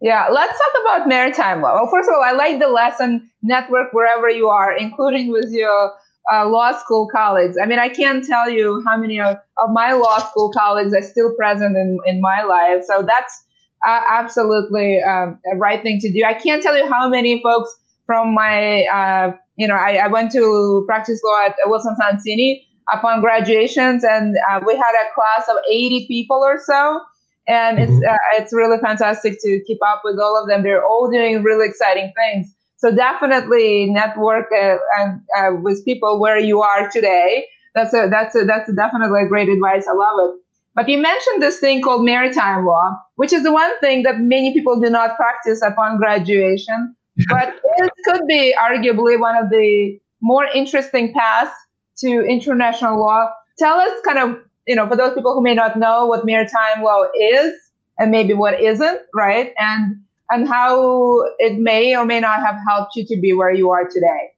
Yeah, 0.00 0.28
let's 0.30 0.52
talk 0.52 0.82
about 0.82 1.08
maritime 1.08 1.62
law. 1.62 1.74
Well, 1.74 1.90
first 1.90 2.10
of 2.10 2.14
all, 2.14 2.22
I 2.22 2.32
like 2.32 2.58
the 2.58 2.68
lesson 2.68 3.30
network 3.42 3.92
wherever 3.94 4.28
you 4.28 4.48
are, 4.48 4.76
including 4.76 5.30
with 5.32 5.50
your 5.50 5.92
uh, 6.32 6.48
law 6.48 6.76
school 6.78 7.08
colleagues. 7.08 7.56
I 7.60 7.66
mean, 7.66 7.78
I 7.78 7.88
can't 7.88 8.24
tell 8.24 8.48
you 8.48 8.82
how 8.86 8.96
many 8.96 9.20
of, 9.20 9.36
of 9.58 9.70
my 9.70 9.92
law 9.92 10.18
school 10.18 10.50
colleagues 10.52 10.94
are 10.94 11.02
still 11.02 11.34
present 11.34 11.76
in, 11.76 11.98
in 12.06 12.20
my 12.20 12.42
life. 12.42 12.84
So 12.86 13.02
that's 13.02 13.44
uh, 13.86 14.00
absolutely 14.08 15.02
um, 15.02 15.38
a 15.52 15.56
right 15.56 15.82
thing 15.82 16.00
to 16.00 16.10
do. 16.10 16.24
I 16.24 16.34
can't 16.34 16.62
tell 16.62 16.76
you 16.76 16.90
how 16.90 17.08
many 17.08 17.42
folks 17.42 17.74
from 18.06 18.34
my, 18.34 18.84
uh, 18.84 19.36
you 19.56 19.68
know, 19.68 19.74
I, 19.74 19.96
I, 19.96 20.08
went 20.08 20.32
to 20.32 20.84
practice 20.86 21.20
law 21.22 21.46
at 21.46 21.54
Wilson 21.66 21.96
Sonsini 22.00 22.62
upon 22.92 23.20
graduations, 23.20 24.04
and 24.04 24.36
uh, 24.50 24.60
we 24.66 24.74
had 24.74 24.92
a 24.94 25.14
class 25.14 25.48
of 25.48 25.56
80 25.70 26.06
people 26.06 26.36
or 26.36 26.60
so. 26.64 27.00
And 27.46 27.78
mm-hmm. 27.78 27.92
it's 27.92 28.06
uh, 28.06 28.16
it's 28.32 28.52
really 28.54 28.78
fantastic 28.78 29.38
to 29.42 29.60
keep 29.66 29.78
up 29.86 30.00
with 30.02 30.18
all 30.18 30.40
of 30.40 30.48
them. 30.48 30.62
They're 30.62 30.84
all 30.84 31.10
doing 31.10 31.42
really 31.42 31.66
exciting 31.66 32.10
things. 32.16 32.54
So 32.84 32.94
definitely 32.94 33.86
network 33.86 34.52
uh, 34.52 34.76
and 34.98 35.18
uh, 35.34 35.52
with 35.58 35.82
people 35.86 36.20
where 36.20 36.38
you 36.38 36.60
are 36.60 36.90
today. 36.90 37.46
That's 37.74 37.94
a 37.94 38.08
that's 38.10 38.36
a 38.36 38.44
that's 38.44 38.68
a 38.68 38.74
definitely 38.74 39.22
a 39.22 39.26
great 39.26 39.48
advice. 39.48 39.86
I 39.88 39.94
love 39.94 40.18
it. 40.28 40.34
But 40.74 40.90
you 40.90 40.98
mentioned 40.98 41.42
this 41.42 41.58
thing 41.60 41.80
called 41.80 42.04
maritime 42.04 42.66
law, 42.66 43.00
which 43.16 43.32
is 43.32 43.42
the 43.42 43.52
one 43.52 43.72
thing 43.80 44.02
that 44.02 44.20
many 44.20 44.52
people 44.52 44.78
do 44.78 44.90
not 44.90 45.16
practice 45.16 45.62
upon 45.62 45.96
graduation. 45.96 46.94
but 47.30 47.54
it 47.78 47.90
could 48.04 48.26
be 48.26 48.54
arguably 48.60 49.18
one 49.18 49.42
of 49.42 49.48
the 49.48 49.98
more 50.20 50.44
interesting 50.54 51.14
paths 51.14 51.56
to 52.00 52.22
international 52.26 52.98
law. 52.98 53.30
Tell 53.58 53.78
us 53.78 53.98
kind 54.04 54.18
of, 54.18 54.36
you 54.66 54.76
know, 54.76 54.86
for 54.86 54.96
those 54.96 55.14
people 55.14 55.32
who 55.32 55.40
may 55.40 55.54
not 55.54 55.78
know 55.78 56.04
what 56.04 56.26
maritime 56.26 56.82
law 56.82 57.04
is 57.18 57.54
and 57.98 58.10
maybe 58.10 58.34
what 58.34 58.60
isn't, 58.60 59.00
right? 59.14 59.54
And 59.56 60.03
and 60.30 60.48
how 60.48 61.22
it 61.38 61.58
may 61.58 61.96
or 61.96 62.04
may 62.04 62.20
not 62.20 62.40
have 62.40 62.56
helped 62.66 62.96
you 62.96 63.04
to 63.06 63.16
be 63.16 63.32
where 63.32 63.52
you 63.52 63.70
are 63.70 63.88
today. 63.88 64.30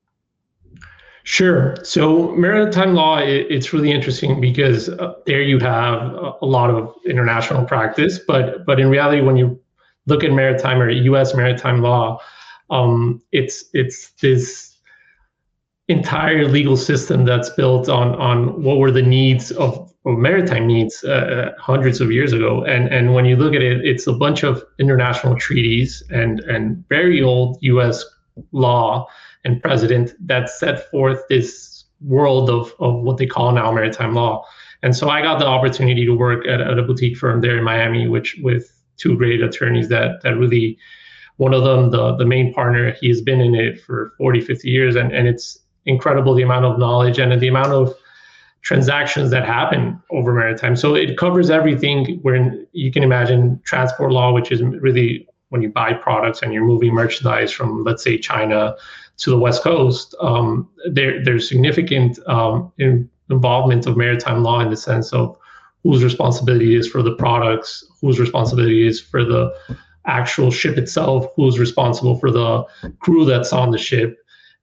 Sure. 1.25 1.75
So 1.83 2.31
maritime 2.37 2.95
law, 2.95 3.19
it, 3.19 3.47
it's 3.50 3.73
really 3.73 3.90
interesting 3.90 4.40
because 4.40 4.88
uh, 4.88 5.14
there 5.26 5.43
you 5.43 5.59
have 5.59 6.02
a, 6.02 6.35
a 6.40 6.47
lot 6.47 6.71
of 6.71 6.95
international 7.05 7.64
practice, 7.64 8.21
but 8.21 8.64
but 8.64 8.78
in 8.78 8.88
reality, 8.88 9.23
when 9.23 9.37
you 9.37 9.61
look 10.07 10.23
at 10.23 10.31
maritime 10.31 10.81
or 10.81 10.88
U.S. 10.88 11.35
maritime 11.35 11.83
law, 11.83 12.21
um, 12.71 13.21
it's 13.33 13.64
it's 13.75 14.11
this 14.23 14.66
entire 15.88 16.49
legal 16.49 16.76
system 16.76 17.25
that's 17.25 17.50
built 17.50 17.88
on 17.88 18.14
on 18.16 18.62
what 18.62 18.78
were 18.78 18.90
the 18.90 19.02
needs 19.02 19.52
of, 19.52 19.93
of 20.05 20.19
maritime 20.19 20.66
needs 20.66 21.05
uh, 21.05 21.52
hundreds 21.59 22.00
of 22.00 22.11
years 22.11 22.33
ago 22.33 22.64
and 22.64 22.88
and 22.88 23.14
when 23.14 23.25
you 23.25 23.37
look 23.37 23.55
at 23.55 23.62
it 23.62 23.85
it's 23.85 24.09
a 24.09 24.12
bunch 24.12 24.43
of 24.43 24.64
international 24.81 25.37
treaties 25.37 26.02
and 26.11 26.40
and 26.40 26.85
very 26.88 27.23
old 27.23 27.57
US 27.61 28.05
law 28.50 29.07
and 29.45 29.62
precedent 29.62 30.12
that 30.26 30.50
set 30.50 30.90
forth 30.90 31.23
this 31.28 31.85
world 32.00 32.50
of, 32.50 32.75
of 32.81 33.02
what 33.02 33.16
they 33.16 33.26
call 33.26 33.52
now 33.52 33.71
maritime 33.73 34.14
law. 34.14 34.45
And 34.83 34.95
so 34.95 35.09
I 35.09 35.23
got 35.23 35.38
the 35.38 35.47
opportunity 35.47 36.05
to 36.05 36.12
work 36.12 36.47
at, 36.47 36.61
at 36.61 36.78
a 36.78 36.83
boutique 36.83 37.16
firm 37.16 37.40
there 37.40 37.57
in 37.57 37.64
Miami, 37.64 38.09
which 38.09 38.38
with 38.43 38.73
two 38.99 39.16
great 39.16 39.43
attorneys 39.43 39.88
that 39.88 40.23
that 40.23 40.37
really 40.37 40.78
one 41.37 41.52
of 41.52 41.64
them, 41.64 41.90
the, 41.90 42.16
the 42.16 42.25
main 42.25 42.52
partner, 42.55 42.93
he 42.93 43.09
has 43.09 43.21
been 43.21 43.40
in 43.40 43.55
it 43.55 43.81
for 43.81 44.14
40, 44.16 44.40
50 44.40 44.71
years. 44.71 44.97
And, 44.97 45.12
and 45.12 45.28
it's 45.28 45.59
incredible 45.87 46.35
the 46.35 46.43
amount 46.43 46.64
of 46.64 46.78
knowledge 46.78 47.19
and 47.19 47.40
the 47.40 47.49
amount 47.49 47.73
of 47.73 47.95
transactions 48.62 49.31
that 49.31 49.45
happen 49.45 50.00
over 50.11 50.33
maritime. 50.33 50.75
So 50.76 50.95
it 50.95 51.16
covers 51.16 51.50
everything 51.50 52.19
where 52.23 52.52
you 52.73 52.90
can 52.90 53.02
imagine 53.02 53.61
transport 53.64 54.11
law, 54.11 54.33
which 54.33 54.50
is 54.50 54.61
really 54.62 55.28
when 55.50 55.62
you 55.62 55.69
buy 55.69 55.93
products 55.93 56.43
and 56.43 56.52
you're 56.52 56.64
moving 56.64 56.93
merchandise 56.93 57.52
from, 57.52 57.85
let's 57.85 58.02
say, 58.02 58.19
China 58.19 58.75
to 59.19 59.31
the 59.31 59.38
West 59.38 59.62
Coast, 59.62 60.14
um, 60.21 60.69
there, 60.90 61.25
there's 61.25 61.49
significant 61.49 62.19
um, 62.26 62.73
in, 62.78 63.09
involvement 63.31 63.87
of 63.87 63.97
maritime 63.97 64.43
law 64.43 64.61
in 64.61 64.71
the 64.71 64.76
sense 64.76 65.12
of 65.12 65.38
whose 65.83 66.02
responsibility 66.02 66.75
is 66.75 66.88
for 66.88 67.02
the 67.02 67.14
products, 67.14 67.85
whose 68.00 68.19
responsibility 68.19 68.87
is 68.87 69.00
for 69.00 69.25
the 69.25 69.55
actual 70.07 70.50
ship 70.50 70.76
itself, 70.76 71.26
who's 71.37 71.59
responsible 71.59 72.19
for 72.19 72.31
the 72.31 72.64
crew 72.99 73.25
that's 73.25 73.52
on 73.52 73.71
the 73.71 73.78
ship, 73.78 74.19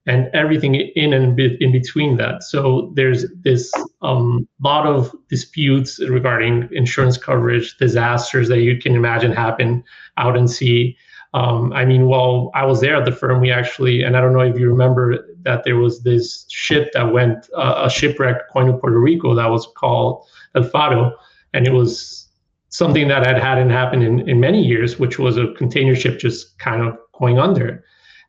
and 0.05 0.29
everything 0.33 0.75
in 0.75 1.13
and 1.13 1.39
in 1.39 1.71
between 1.71 2.17
that. 2.17 2.43
So 2.43 2.91
there's 2.95 3.25
this 3.41 3.71
um, 4.01 4.47
lot 4.61 4.85
of 4.85 5.13
disputes 5.29 5.99
regarding 5.99 6.67
insurance 6.71 7.17
coverage, 7.17 7.77
disasters 7.77 8.49
that 8.49 8.61
you 8.61 8.77
can 8.77 8.95
imagine 8.95 9.31
happen 9.31 9.83
out 10.17 10.35
in 10.35 10.47
sea. 10.47 10.97
Um, 11.33 11.73
I 11.73 11.85
mean, 11.85 12.05
while 12.05 12.51
I 12.53 12.65
was 12.65 12.81
there 12.81 12.95
at 12.95 13.05
the 13.05 13.11
firm, 13.11 13.39
we 13.39 13.51
actually, 13.51 14.03
and 14.03 14.15
I 14.15 14.21
don't 14.21 14.33
know 14.33 14.41
if 14.41 14.59
you 14.59 14.69
remember 14.69 15.25
that 15.43 15.63
there 15.63 15.77
was 15.77 16.03
this 16.03 16.45
ship 16.49 16.91
that 16.93 17.11
went, 17.11 17.49
uh, 17.55 17.83
a 17.85 17.89
shipwreck 17.89 18.53
going 18.53 18.67
to 18.67 18.73
Puerto 18.73 18.99
Rico 18.99 19.33
that 19.33 19.49
was 19.49 19.67
called 19.75 20.27
El 20.53 20.63
Faro, 20.63 21.15
and 21.53 21.65
it 21.65 21.71
was 21.71 22.27
something 22.69 23.07
that 23.07 23.25
had 23.25 23.39
hadn't 23.39 23.69
happened 23.69 24.03
in, 24.03 24.27
in 24.27 24.39
many 24.39 24.61
years, 24.61 24.99
which 24.99 25.17
was 25.17 25.37
a 25.37 25.53
container 25.53 25.95
ship 25.95 26.19
just 26.19 26.57
kind 26.59 26.81
of 26.81 26.97
going 27.17 27.39
under. 27.39 27.83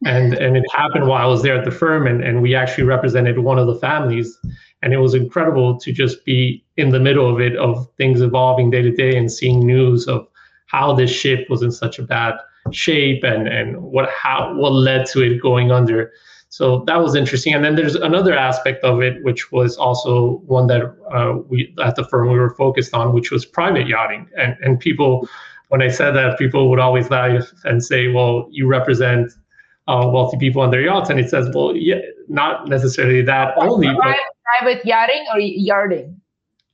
And, 0.04 0.34
and 0.34 0.56
it 0.56 0.64
happened 0.74 1.06
while 1.06 1.22
I 1.22 1.30
was 1.30 1.42
there 1.42 1.56
at 1.56 1.64
the 1.64 1.70
firm, 1.70 2.06
and, 2.06 2.22
and 2.22 2.42
we 2.42 2.54
actually 2.54 2.84
represented 2.84 3.38
one 3.38 3.58
of 3.58 3.66
the 3.66 3.76
families. 3.76 4.38
And 4.82 4.92
it 4.92 4.98
was 4.98 5.14
incredible 5.14 5.78
to 5.80 5.92
just 5.92 6.24
be 6.24 6.64
in 6.76 6.90
the 6.90 7.00
middle 7.00 7.32
of 7.32 7.40
it, 7.40 7.56
of 7.56 7.88
things 7.96 8.20
evolving 8.20 8.70
day 8.70 8.82
to 8.82 8.90
day, 8.90 9.16
and 9.16 9.32
seeing 9.32 9.60
news 9.60 10.06
of 10.08 10.26
how 10.66 10.92
this 10.92 11.10
ship 11.10 11.48
was 11.48 11.62
in 11.62 11.72
such 11.72 11.98
a 11.98 12.02
bad 12.02 12.34
shape 12.72 13.22
and 13.24 13.46
and 13.46 13.80
what 13.80 14.08
how 14.10 14.54
what 14.54 14.72
led 14.72 15.06
to 15.06 15.20
it 15.22 15.40
going 15.40 15.70
under. 15.70 16.12
So 16.48 16.84
that 16.86 17.00
was 17.00 17.16
interesting. 17.16 17.52
And 17.52 17.64
then 17.64 17.74
there's 17.74 17.96
another 17.96 18.32
aspect 18.32 18.84
of 18.84 19.02
it, 19.02 19.22
which 19.24 19.50
was 19.50 19.76
also 19.76 20.42
one 20.46 20.68
that 20.68 20.82
uh, 21.12 21.38
we 21.48 21.74
at 21.82 21.96
the 21.96 22.04
firm 22.04 22.30
we 22.30 22.38
were 22.38 22.54
focused 22.54 22.94
on, 22.94 23.12
which 23.12 23.30
was 23.30 23.44
private 23.44 23.88
yachting. 23.88 24.28
And 24.36 24.56
and 24.62 24.78
people, 24.78 25.28
when 25.68 25.82
I 25.82 25.88
said 25.88 26.12
that, 26.12 26.38
people 26.38 26.70
would 26.70 26.78
always 26.78 27.10
laugh 27.10 27.50
and 27.64 27.84
say, 27.84 28.08
"Well, 28.08 28.48
you 28.50 28.66
represent 28.66 29.32
uh, 29.86 30.08
wealthy 30.12 30.36
people 30.38 30.62
on 30.62 30.70
their 30.70 30.82
yachts," 30.82 31.10
and 31.10 31.18
it 31.20 31.28
says, 31.28 31.48
"Well, 31.54 31.76
yeah, 31.76 32.00
not 32.28 32.68
necessarily 32.68 33.22
that 33.22 33.54
only." 33.56 33.94
Private, 33.94 34.20
private 34.58 34.86
yachting 34.86 35.24
or 35.32 35.40
yarding? 35.40 36.20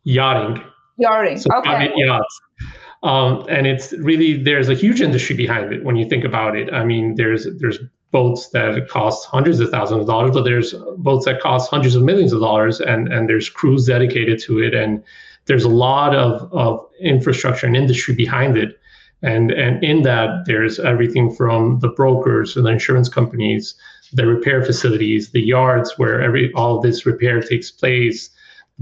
Yachting. 0.04 0.62
Yachting. 0.98 1.38
So 1.38 1.48
okay. 1.56 1.68
private 1.68 1.96
yachts. 1.96 2.40
Um, 3.02 3.46
and 3.48 3.66
it's 3.66 3.92
really 3.94 4.42
there's 4.42 4.68
a 4.68 4.74
huge 4.74 5.00
industry 5.00 5.34
behind 5.34 5.72
it 5.72 5.84
when 5.84 5.96
you 5.96 6.08
think 6.08 6.24
about 6.24 6.56
it. 6.56 6.72
I 6.72 6.84
mean, 6.84 7.14
there's 7.14 7.46
there's 7.58 7.78
boats 8.10 8.48
that 8.50 8.88
cost 8.88 9.26
hundreds 9.26 9.60
of 9.60 9.70
thousands 9.70 10.02
of 10.02 10.06
dollars, 10.06 10.32
but 10.32 10.44
there's 10.44 10.74
boats 10.98 11.24
that 11.24 11.40
cost 11.40 11.70
hundreds 11.70 11.94
of 11.94 12.02
millions 12.02 12.32
of 12.32 12.40
dollars, 12.40 12.80
and 12.80 13.10
and 13.12 13.28
there's 13.28 13.48
crews 13.48 13.86
dedicated 13.86 14.40
to 14.40 14.60
it, 14.62 14.74
and 14.74 15.02
there's 15.46 15.64
a 15.64 15.68
lot 15.68 16.14
of 16.14 16.52
of 16.52 16.86
infrastructure 17.00 17.66
and 17.66 17.76
industry 17.76 18.14
behind 18.14 18.58
it. 18.58 18.78
And 19.22 19.50
and 19.50 19.82
in 19.84 20.02
that 20.02 20.46
there's 20.46 20.78
everything 20.78 21.34
from 21.34 21.78
the 21.80 21.88
brokers 21.88 22.56
and 22.56 22.64
the 22.64 22.70
insurance 22.70 23.08
companies, 23.08 23.74
the 24.12 24.26
repair 24.26 24.64
facilities, 24.64 25.30
the 25.30 25.42
yards 25.42 25.98
where 25.98 26.22
every 26.22 26.52
all 26.54 26.80
this 26.80 27.04
repair 27.04 27.42
takes 27.42 27.70
place, 27.70 28.30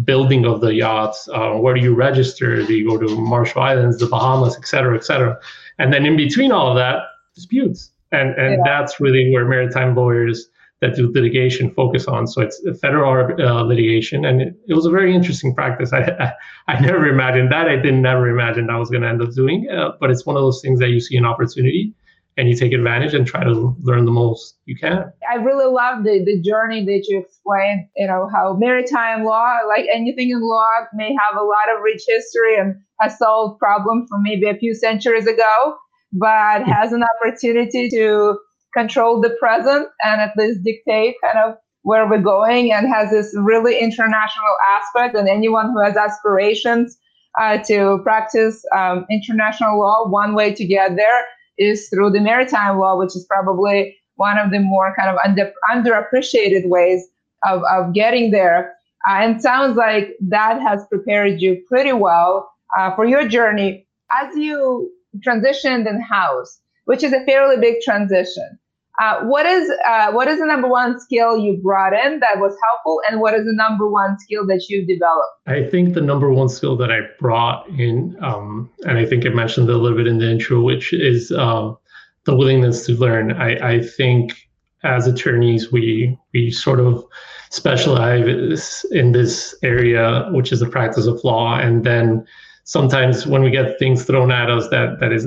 building 0.05 0.47
of 0.47 0.61
the 0.61 0.75
yachts, 0.75 1.29
uh, 1.33 1.53
where 1.53 1.75
do 1.75 1.81
you 1.81 1.95
register? 1.95 2.63
Do 2.63 2.75
you 2.75 2.89
go 2.89 2.99
to 2.99 3.21
Marshall 3.21 3.63
Islands, 3.63 3.99
the 3.99 4.07
Bahamas, 4.07 4.57
et 4.57 4.67
cetera, 4.67 4.97
et 4.97 5.05
cetera? 5.05 5.39
And 5.79 5.93
then 5.93 6.07
in 6.07 6.17
between 6.17 6.53
all 6.53 6.69
of 6.71 6.77
that, 6.77 7.03
disputes. 7.35 7.91
And, 8.11 8.35
and 8.37 8.55
yeah. 8.55 8.63
that's 8.65 9.01
really 9.01 9.31
where 9.33 9.45
maritime 9.45 9.95
lawyers 9.95 10.49
that 10.81 10.95
do 10.95 11.11
litigation 11.13 11.71
focus 11.73 12.07
on. 12.07 12.27
So 12.27 12.41
it's 12.41 12.63
federal 12.81 13.35
uh, 13.41 13.63
litigation, 13.63 14.25
and 14.25 14.41
it, 14.41 14.55
it, 14.69 14.75
was 14.75 14.87
a 14.87 14.91
very 14.91 15.15
interesting 15.15 15.55
practice. 15.55 15.93
I, 15.93 16.03
I, 16.21 16.33
I 16.69 16.81
never 16.81 17.07
imagined 17.07 17.51
that. 17.51 17.69
I 17.69 17.77
didn't 17.77 18.03
never 18.03 18.29
imagine 18.29 18.71
I 18.71 18.79
was 18.79 18.91
going 18.91 19.03
to 19.03 19.09
end 19.09 19.23
up 19.23 19.33
doing. 19.33 19.69
Uh, 19.71 19.93
but 20.01 20.11
it's 20.11 20.25
one 20.25 20.37
of 20.37 20.43
those 20.43 20.61
things 20.61 20.79
that 20.81 20.91
you 20.91 21.01
see 21.01 21.17
an 21.17 21.25
opportunity, 21.25 21.93
and 22.37 22.49
you 22.49 22.55
take 22.55 22.73
advantage 22.73 23.15
and 23.15 23.27
try 23.27 23.43
to 23.43 23.77
learn 23.83 24.05
the 24.05 24.13
most 24.13 24.59
you 24.67 24.77
can. 24.77 25.13
I 25.29 25.37
really 25.37 25.67
love 25.67 26.05
the, 26.05 26.23
the 26.25 26.41
journey 26.41 26.85
that 26.85 27.07
you 27.09 27.19
explained, 27.19 27.89
you 27.97 28.07
know, 28.07 28.31
how 28.33 28.55
maritime 28.55 29.25
law, 29.25 29.59
like 29.67 29.87
anything 29.93 30.31
in 30.31 30.41
law, 30.41 30.69
may 30.95 31.09
have 31.09 31.41
a 31.41 31.45
lot 31.45 31.75
of 31.75 31.83
rich 31.83 32.03
history 32.07 32.57
and 32.57 32.77
has 33.01 33.19
solved 33.19 33.59
problems 33.59 34.09
from 34.09 34.23
maybe 34.23 34.49
a 34.49 34.55
few 34.55 34.75
centuries 34.75 35.27
ago, 35.27 35.77
but 36.13 36.63
has 36.63 36.93
an 36.93 37.03
opportunity 37.03 37.89
to 37.91 38.39
control 38.75 39.21
the 39.21 39.31
present 39.41 39.89
and 40.03 40.21
at 40.21 40.37
least 40.37 40.63
dictate 40.63 41.17
kind 41.23 41.39
of 41.39 41.57
where 41.83 42.09
we're 42.09 42.21
going 42.21 42.73
and 42.73 42.87
has 42.87 43.11
this 43.11 43.35
really 43.37 43.79
international 43.79 44.57
aspect. 44.77 45.15
And 45.15 45.29
anyone 45.29 45.71
who 45.71 45.81
has 45.81 45.97
aspirations 45.97 46.99
uh, 47.41 47.59
to 47.65 48.01
practice 48.03 48.65
um, 48.75 49.07
international 49.11 49.79
law, 49.79 50.09
one 50.09 50.35
way 50.35 50.53
to 50.53 50.65
get 50.65 50.97
there 50.97 51.25
is 51.59 51.89
through 51.89 52.11
the 52.11 52.21
maritime 52.21 52.79
law, 52.79 52.97
which 52.97 53.17
is 53.17 53.25
probably 53.25 53.97
one 54.17 54.39
of 54.39 54.51
the 54.51 54.61
more 54.61 54.95
kind 54.99 55.09
of 55.11 55.17
under, 55.25 55.53
underappreciated 55.71 56.69
ways 56.69 57.07
of, 57.47 57.63
of 57.71 57.95
getting 57.95 58.31
there. 58.31 58.75
Uh, 59.09 59.13
and 59.23 59.41
sounds 59.41 59.77
like 59.77 60.17
that 60.21 60.61
has 60.61 60.85
prepared 60.89 61.41
you 61.41 61.63
pretty 61.69 61.93
well 61.93 62.51
uh, 62.77 62.95
for 62.97 63.07
your 63.07 63.27
journey 63.29 63.87
as 64.13 64.35
you 64.37 64.91
transitioned 65.21 65.89
in 65.89 66.01
house, 66.01 66.61
which 66.85 67.03
is 67.03 67.13
a 67.13 67.25
fairly 67.25 67.57
big 67.57 67.81
transition. 67.83 68.58
Uh, 69.01 69.21
what 69.23 69.47
is 69.47 69.71
uh, 69.87 70.11
what 70.11 70.27
is 70.27 70.41
the 70.41 70.47
number 70.47 70.67
one 70.67 70.99
skill 70.99 71.39
you 71.39 71.57
brought 71.63 71.93
in 71.93 72.19
that 72.19 72.39
was 72.39 72.57
helpful, 72.65 73.01
and 73.09 73.21
what 73.21 73.33
is 73.33 73.45
the 73.45 73.53
number 73.53 73.89
one 73.89 74.19
skill 74.19 74.45
that 74.47 74.67
you've 74.69 74.89
developed? 74.89 75.39
I 75.47 75.65
think 75.65 75.95
the 75.95 76.01
number 76.01 76.33
one 76.33 76.49
skill 76.49 76.77
that 76.79 76.91
I 76.91 77.01
brought 77.21 77.69
in, 77.69 78.17
um, 78.21 78.69
and 78.87 78.99
I 78.99 79.07
think 79.07 79.25
I 79.25 79.29
mentioned 79.29 79.71
a 79.71 79.77
little 79.77 79.97
bit 79.97 80.09
in 80.09 80.19
the 80.19 80.29
intro, 80.29 80.61
which 80.63 80.93
is 80.93 81.31
um, 81.31 81.79
the 82.25 82.35
willingness 82.35 82.87
to 82.87 82.93
learn. 82.93 83.33
I, 83.33 83.75
I 83.75 83.83
think 83.83 84.35
as 84.83 85.07
attorneys, 85.07 85.71
we 85.71 86.19
we 86.35 86.51
sort 86.51 86.81
of 86.81 87.05
specialize 87.51 88.85
in 88.91 89.13
this 89.13 89.55
area, 89.63 90.29
which 90.33 90.51
is 90.51 90.59
the 90.59 90.69
practice 90.69 91.07
of 91.07 91.23
law, 91.23 91.57
and 91.59 91.85
then 91.85 92.27
sometimes 92.65 93.27
when 93.27 93.43
we 93.43 93.51
get 93.51 93.79
things 93.79 94.05
thrown 94.05 94.31
at 94.31 94.51
us 94.51 94.69
that 94.69 94.99
that 95.01 95.13
is 95.13 95.27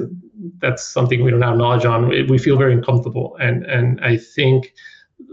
that's 0.59 0.83
something 0.83 1.23
we 1.23 1.31
don't 1.31 1.41
have 1.41 1.57
knowledge 1.57 1.85
on. 1.85 2.09
We 2.09 2.37
feel 2.37 2.57
very 2.57 2.73
uncomfortable, 2.73 3.37
and 3.39 3.65
and 3.65 3.99
I 4.01 4.17
think 4.17 4.73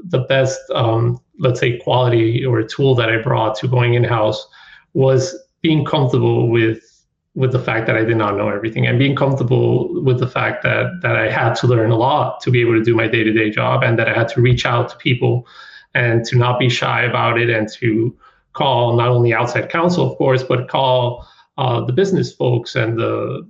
the 0.05 0.21
best, 0.21 0.61
um, 0.75 1.21
let's 1.39 1.61
say, 1.61 1.79
quality 1.79 2.45
or 2.45 2.63
tool 2.63 2.95
that 2.97 3.09
I 3.09 3.23
brought 3.23 3.57
to 3.57 3.69
going 3.69 3.95
in 3.95 4.05
house 4.05 4.47
was 4.95 5.37
being 5.63 5.85
comfortable 5.85 6.49
with 6.49 6.85
with 7.35 7.53
the 7.53 7.59
fact 7.59 7.87
that 7.87 7.97
I 7.97 8.05
did 8.05 8.17
not 8.17 8.37
know 8.37 8.49
everything 8.49 8.87
and 8.87 8.99
being 8.99 9.15
comfortable 9.15 10.03
with 10.03 10.19
the 10.19 10.27
fact 10.27 10.63
that 10.65 11.01
that 11.03 11.17
I 11.17 11.31
had 11.31 11.55
to 11.57 11.67
learn 11.67 11.91
a 11.91 11.97
lot 11.97 12.41
to 12.41 12.51
be 12.51 12.61
able 12.61 12.75
to 12.75 12.83
do 12.83 12.95
my 12.95 13.07
day-to-day 13.07 13.51
job 13.51 13.83
and 13.83 13.99
that 13.99 14.09
I 14.09 14.15
had 14.15 14.29
to 14.31 14.41
reach 14.41 14.67
out 14.67 14.89
to 14.91 14.97
people 14.97 15.47
and 15.95 16.25
to 16.27 16.37
not 16.37 16.59
be 16.59 16.69
shy 16.69 17.03
about 17.03 17.39
it 17.41 17.49
and 17.49 17.69
to 17.75 18.17
call 18.55 18.97
not 18.97 19.09
only 19.09 19.33
outside 19.33 19.71
counsel, 19.71 20.11
of 20.11 20.19
course, 20.19 20.43
but 20.43 20.69
call 20.69 21.27
uh, 21.59 21.81
the 21.85 21.93
business 21.93 22.33
folks 22.33 22.75
and 22.75 22.99
the 22.99 23.49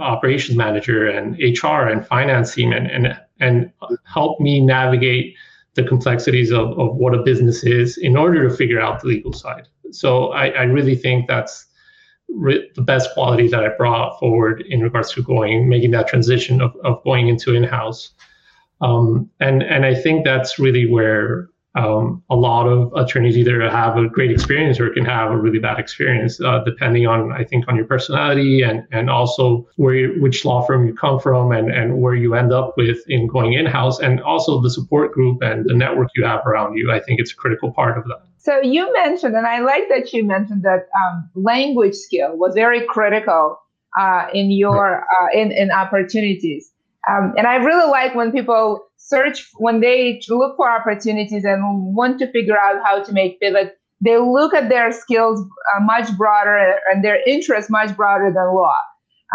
operations 0.00 0.56
manager 0.56 1.08
and 1.08 1.36
HR 1.38 1.88
and 1.88 2.06
finance 2.06 2.54
team 2.54 2.72
and 2.72 2.86
and 2.86 3.18
and 3.40 3.72
help 4.04 4.40
me 4.40 4.60
navigate 4.60 5.34
the 5.74 5.84
complexities 5.84 6.50
of, 6.50 6.78
of 6.78 6.96
what 6.96 7.14
a 7.14 7.22
business 7.22 7.62
is 7.62 7.96
in 7.98 8.16
order 8.16 8.48
to 8.48 8.54
figure 8.54 8.80
out 8.80 9.00
the 9.00 9.06
legal 9.06 9.32
side. 9.32 9.68
So 9.92 10.32
I, 10.32 10.48
I 10.48 10.62
really 10.64 10.96
think 10.96 11.28
that's 11.28 11.66
re- 12.28 12.68
the 12.74 12.82
best 12.82 13.12
quality 13.14 13.48
that 13.48 13.64
I 13.64 13.68
brought 13.68 14.18
forward 14.18 14.62
in 14.62 14.80
regards 14.80 15.12
to 15.12 15.22
going 15.22 15.68
making 15.68 15.92
that 15.92 16.08
transition 16.08 16.60
of, 16.60 16.76
of 16.84 17.02
going 17.04 17.28
into 17.28 17.54
in-house. 17.54 18.10
Um, 18.80 19.30
and 19.40 19.62
and 19.62 19.84
I 19.84 19.94
think 19.94 20.24
that's 20.24 20.58
really 20.58 20.86
where 20.86 21.48
um, 21.76 22.22
a 22.30 22.34
lot 22.34 22.66
of 22.66 22.92
attorneys 22.96 23.36
either 23.36 23.68
have 23.70 23.96
a 23.96 24.08
great 24.08 24.30
experience 24.30 24.80
or 24.80 24.90
can 24.90 25.04
have 25.04 25.30
a 25.30 25.36
really 25.36 25.60
bad 25.60 25.78
experience, 25.78 26.40
uh, 26.40 26.64
depending 26.64 27.06
on 27.06 27.32
I 27.32 27.44
think 27.44 27.66
on 27.68 27.76
your 27.76 27.84
personality 27.84 28.62
and 28.62 28.84
and 28.90 29.08
also 29.08 29.68
where 29.76 29.94
you, 29.94 30.20
which 30.20 30.44
law 30.44 30.62
firm 30.62 30.86
you 30.86 30.94
come 30.94 31.20
from 31.20 31.52
and 31.52 31.70
and 31.70 32.02
where 32.02 32.14
you 32.14 32.34
end 32.34 32.52
up 32.52 32.74
with 32.76 32.98
in 33.08 33.28
going 33.28 33.52
in 33.52 33.66
house, 33.66 34.00
and 34.00 34.20
also 34.22 34.60
the 34.60 34.70
support 34.70 35.12
group 35.12 35.42
and 35.42 35.64
the 35.64 35.74
network 35.74 36.08
you 36.16 36.24
have 36.24 36.44
around 36.44 36.76
you. 36.76 36.90
I 36.90 36.98
think 36.98 37.20
it's 37.20 37.32
a 37.32 37.36
critical 37.36 37.72
part 37.72 37.96
of 37.96 38.04
that. 38.04 38.22
So 38.38 38.60
you 38.60 38.92
mentioned, 38.92 39.36
and 39.36 39.46
I 39.46 39.60
like 39.60 39.88
that 39.90 40.12
you 40.12 40.24
mentioned 40.24 40.64
that 40.64 40.88
um, 41.04 41.30
language 41.36 41.94
skill 41.94 42.36
was 42.36 42.54
very 42.54 42.84
critical 42.86 43.60
uh, 43.96 44.26
in 44.34 44.50
your 44.50 45.02
uh, 45.04 45.38
in 45.38 45.52
in 45.52 45.70
opportunities. 45.70 46.72
Um, 47.08 47.32
and 47.36 47.46
I 47.46 47.56
really 47.56 47.88
like 47.88 48.14
when 48.14 48.32
people 48.32 48.89
search 49.10 49.46
when 49.58 49.80
they 49.80 50.20
look 50.28 50.56
for 50.56 50.70
opportunities 50.70 51.44
and 51.44 51.94
want 51.94 52.18
to 52.20 52.30
figure 52.30 52.58
out 52.58 52.82
how 52.84 53.02
to 53.02 53.12
make 53.12 53.40
pivot 53.40 53.76
they 54.00 54.16
look 54.16 54.54
at 54.54 54.68
their 54.68 54.92
skills 54.92 55.40
uh, 55.76 55.80
much 55.80 56.16
broader 56.16 56.76
and 56.90 57.04
their 57.04 57.22
interests 57.26 57.70
much 57.70 57.94
broader 57.96 58.32
than 58.34 58.54
law. 58.54 58.74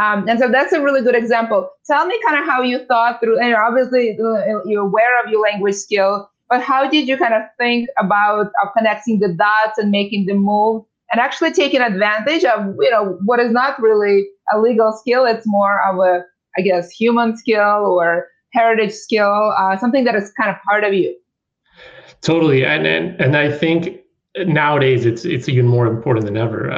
Um, 0.02 0.28
and 0.28 0.40
so 0.40 0.50
that's 0.52 0.74
a 0.74 0.82
really 0.82 1.04
good 1.04 1.16
example. 1.16 1.70
Tell 1.86 2.06
me 2.06 2.20
kind 2.26 2.40
of 2.40 2.46
how 2.46 2.62
you 2.62 2.86
thought 2.86 3.20
through 3.22 3.40
and 3.40 3.56
obviously 3.56 4.18
uh, 4.20 4.60
you're 4.66 4.82
aware 4.82 5.24
of 5.24 5.32
your 5.32 5.42
language 5.42 5.76
skill 5.76 6.30
but 6.50 6.62
how 6.62 6.90
did 6.90 7.08
you 7.08 7.18
kind 7.18 7.34
of 7.34 7.42
think 7.58 7.90
about 8.00 8.48
of 8.64 8.70
connecting 8.78 9.20
the 9.20 9.30
dots 9.30 9.78
and 9.78 9.92
making 9.92 10.26
the 10.26 10.34
move 10.34 10.84
and 11.12 11.20
actually 11.20 11.52
taking 11.52 11.82
advantage 11.82 12.44
of 12.44 12.76
you 12.80 12.92
know 12.92 13.18
what 13.26 13.40
is 13.40 13.52
not 13.52 13.82
really 13.82 14.28
a 14.54 14.60
legal 14.60 14.92
skill 14.92 15.26
it's 15.26 15.46
more 15.48 15.82
of 15.90 15.98
a 15.98 16.24
i 16.58 16.62
guess 16.62 16.90
human 16.92 17.36
skill 17.38 17.86
or 17.88 18.28
heritage 18.56 18.94
skill, 18.94 19.54
uh, 19.58 19.78
something 19.78 20.04
that 20.06 20.16
is 20.16 20.32
kind 20.40 20.50
of 20.50 20.56
part 20.68 20.84
of 20.84 20.94
you. 20.94 21.16
Totally, 22.22 22.66
and 22.66 22.88
and 22.88 23.20
and 23.22 23.38
I 23.38 23.52
think 23.52 24.00
nowadays 24.38 25.06
it's 25.06 25.26
it's 25.26 25.48
even 25.48 25.68
more 25.68 25.88
important 25.88 26.26
than 26.26 26.38
ever. 26.38 26.72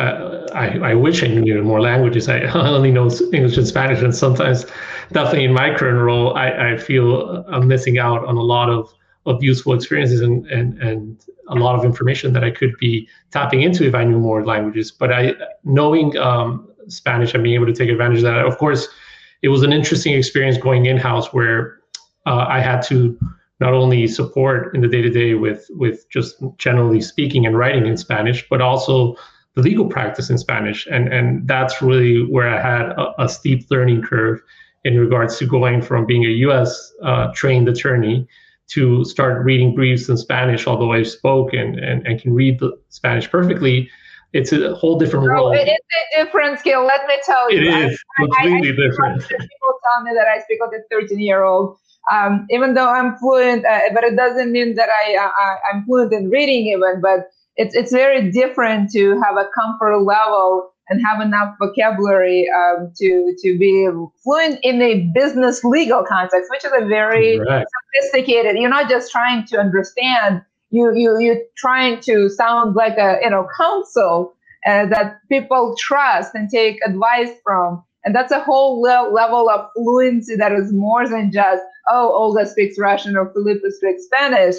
I 0.53 0.91
I 0.91 0.93
wish 0.93 1.23
I 1.23 1.27
knew 1.27 1.61
more 1.63 1.81
languages. 1.81 2.27
I 2.27 2.41
only 2.75 2.91
know 2.91 3.09
English 3.33 3.57
and 3.57 3.67
Spanish, 3.67 4.01
and 4.01 4.13
sometimes, 4.13 4.65
definitely 5.11 5.45
in 5.45 5.53
my 5.53 5.73
current 5.75 5.99
role, 5.99 6.35
I, 6.35 6.73
I 6.73 6.77
feel 6.77 7.45
I'm 7.47 7.67
missing 7.67 7.97
out 7.97 8.25
on 8.25 8.35
a 8.37 8.41
lot 8.41 8.69
of 8.69 8.93
of 9.25 9.43
useful 9.43 9.73
experiences 9.73 10.21
and 10.21 10.45
and 10.47 10.81
and 10.81 11.25
a 11.49 11.55
lot 11.55 11.79
of 11.79 11.85
information 11.85 12.33
that 12.33 12.43
I 12.43 12.51
could 12.51 12.77
be 12.77 13.07
tapping 13.31 13.61
into 13.61 13.85
if 13.85 13.95
I 13.95 14.03
knew 14.03 14.19
more 14.19 14.45
languages. 14.45 14.91
But 14.91 15.13
I 15.13 15.33
knowing 15.63 16.17
um, 16.17 16.67
Spanish 16.89 17.33
and 17.33 17.43
being 17.43 17.55
able 17.55 17.67
to 17.67 17.73
take 17.73 17.89
advantage 17.89 18.19
of 18.19 18.23
that, 18.23 18.45
of 18.45 18.57
course 18.57 18.89
it 19.41 19.49
was 19.49 19.63
an 19.63 19.73
interesting 19.73 20.13
experience 20.13 20.57
going 20.57 20.85
in 20.85 20.97
house 20.97 21.33
where 21.33 21.79
uh, 22.25 22.45
I 22.47 22.59
had 22.59 22.81
to 22.83 23.17
not 23.59 23.73
only 23.73 24.07
support 24.07 24.75
in 24.75 24.81
the 24.81 24.87
day 24.87 25.01
to 25.01 25.09
day 25.09 25.33
with 25.33 25.65
with 25.71 26.09
just 26.09 26.35
generally 26.57 27.01
speaking 27.01 27.45
and 27.45 27.57
writing 27.57 27.87
in 27.87 27.97
Spanish, 27.97 28.47
but 28.49 28.61
also 28.61 29.15
the 29.55 29.61
legal 29.61 29.87
practice 29.87 30.29
in 30.29 30.37
Spanish, 30.37 30.87
and 30.87 31.11
and 31.11 31.47
that's 31.47 31.81
really 31.81 32.23
where 32.25 32.49
I 32.49 32.61
had 32.61 32.89
a, 32.91 33.23
a 33.23 33.29
steep 33.29 33.65
learning 33.71 34.03
curve 34.03 34.41
in 34.83 34.99
regards 34.99 35.37
to 35.39 35.47
going 35.47 35.81
from 35.81 36.05
being 36.05 36.25
a 36.25 36.29
U.S. 36.47 36.93
Uh, 37.01 37.31
trained 37.33 37.67
attorney 37.67 38.27
to 38.67 39.03
start 39.05 39.43
reading 39.43 39.73
briefs 39.73 40.09
in 40.09 40.17
Spanish, 40.17 40.67
although 40.67 40.91
I 40.91 41.03
spoke 41.03 41.53
and, 41.53 41.79
and, 41.79 42.05
and 42.05 42.21
can 42.21 42.33
read 42.33 42.59
Spanish 42.89 43.29
perfectly 43.29 43.89
it's 44.33 44.51
a 44.51 44.75
whole 44.75 44.97
different 44.97 45.25
world. 45.25 45.55
it 45.55 45.67
is 45.67 45.77
a 46.19 46.23
different 46.23 46.59
skill. 46.59 46.85
Let 46.85 47.07
me 47.07 47.15
tell 47.23 47.51
you. 47.51 47.59
It 47.59 47.91
is 47.91 48.03
completely 48.17 48.69
I, 48.69 48.73
I, 48.73 48.87
different. 48.87 49.21
People 49.21 49.73
tell 49.93 50.03
me 50.03 50.11
that 50.13 50.27
I 50.27 50.41
speak 50.41 50.59
with 50.59 50.73
a 50.73 50.83
13 50.91 51.19
year 51.19 51.43
old. 51.43 51.77
Um, 52.11 52.47
even 52.49 52.73
though 52.73 52.87
I'm 52.87 53.17
fluent, 53.17 53.65
uh, 53.65 53.79
but 53.93 54.03
it 54.03 54.15
doesn't 54.15 54.51
mean 54.51 54.75
that 54.75 54.89
I, 54.89 55.15
uh, 55.15 55.29
I 55.29 55.57
I'm 55.71 55.85
fluent 55.85 56.13
in 56.13 56.29
reading 56.29 56.67
even. 56.67 57.01
But 57.01 57.27
it's 57.55 57.75
it's 57.75 57.91
very 57.91 58.31
different 58.31 58.91
to 58.91 59.19
have 59.21 59.35
a 59.37 59.47
comfort 59.53 59.99
level 59.99 60.71
and 60.89 61.05
have 61.05 61.19
enough 61.19 61.55
vocabulary 61.59 62.49
um, 62.49 62.91
to 62.97 63.35
to 63.39 63.57
be 63.57 63.89
fluent 64.23 64.59
in 64.63 64.81
a 64.81 65.09
business 65.13 65.63
legal 65.63 66.03
context, 66.03 66.49
which 66.49 66.63
is 66.63 66.71
a 66.75 66.85
very 66.85 67.39
Correct. 67.39 67.69
sophisticated. 67.93 68.57
You're 68.57 68.69
not 68.69 68.89
just 68.89 69.11
trying 69.11 69.45
to 69.47 69.57
understand 69.57 70.41
you 70.69 70.93
you 70.95 71.17
you're 71.19 71.41
trying 71.57 71.99
to 72.01 72.29
sound 72.29 72.75
like 72.75 72.97
a 72.97 73.19
you 73.21 73.29
know 73.29 73.47
counsel 73.57 74.35
uh, 74.65 74.85
that 74.87 75.19
people 75.29 75.75
trust 75.79 76.35
and 76.35 76.49
take 76.49 76.79
advice 76.85 77.29
from. 77.43 77.83
And 78.05 78.15
that's 78.15 78.31
a 78.31 78.39
whole 78.39 78.81
le- 78.81 79.11
level 79.11 79.49
of 79.49 79.69
fluency 79.75 80.35
that 80.35 80.53
is 80.53 80.71
more 80.71 81.07
than 81.07 81.31
just 81.31 81.61
oh 81.89 82.11
olga 82.13 82.45
speaks 82.45 82.77
russian 82.79 83.15
or 83.15 83.31
felipe 83.33 83.61
speaks 83.69 84.05
spanish. 84.05 84.55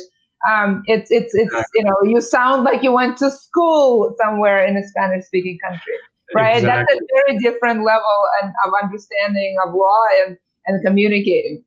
Um, 0.49 0.83
it's 0.87 1.11
it's 1.11 1.35
it's 1.35 1.55
you 1.75 1.85
know 1.85 1.97
you 2.05 2.21
sound 2.21 2.65
like 2.65 2.83
you 2.83 2.93
went 2.93 3.17
to 3.19 3.31
school 3.31 4.15
somewhere 4.21 4.65
in 4.65 4.77
a 4.77 4.87
spanish 4.87 5.25
speaking 5.25 5.59
country 5.67 5.95
right? 6.35 6.59
Exactly. 6.59 6.85
that's 6.95 7.01
a 7.01 7.07
very 7.15 7.39
different 7.39 7.85
level 7.85 8.27
and, 8.43 8.53
of 8.65 8.73
understanding 8.83 9.57
of 9.67 9.75
law 9.75 10.03
and 10.27 10.37
and 10.67 10.85
communicating 10.85 11.65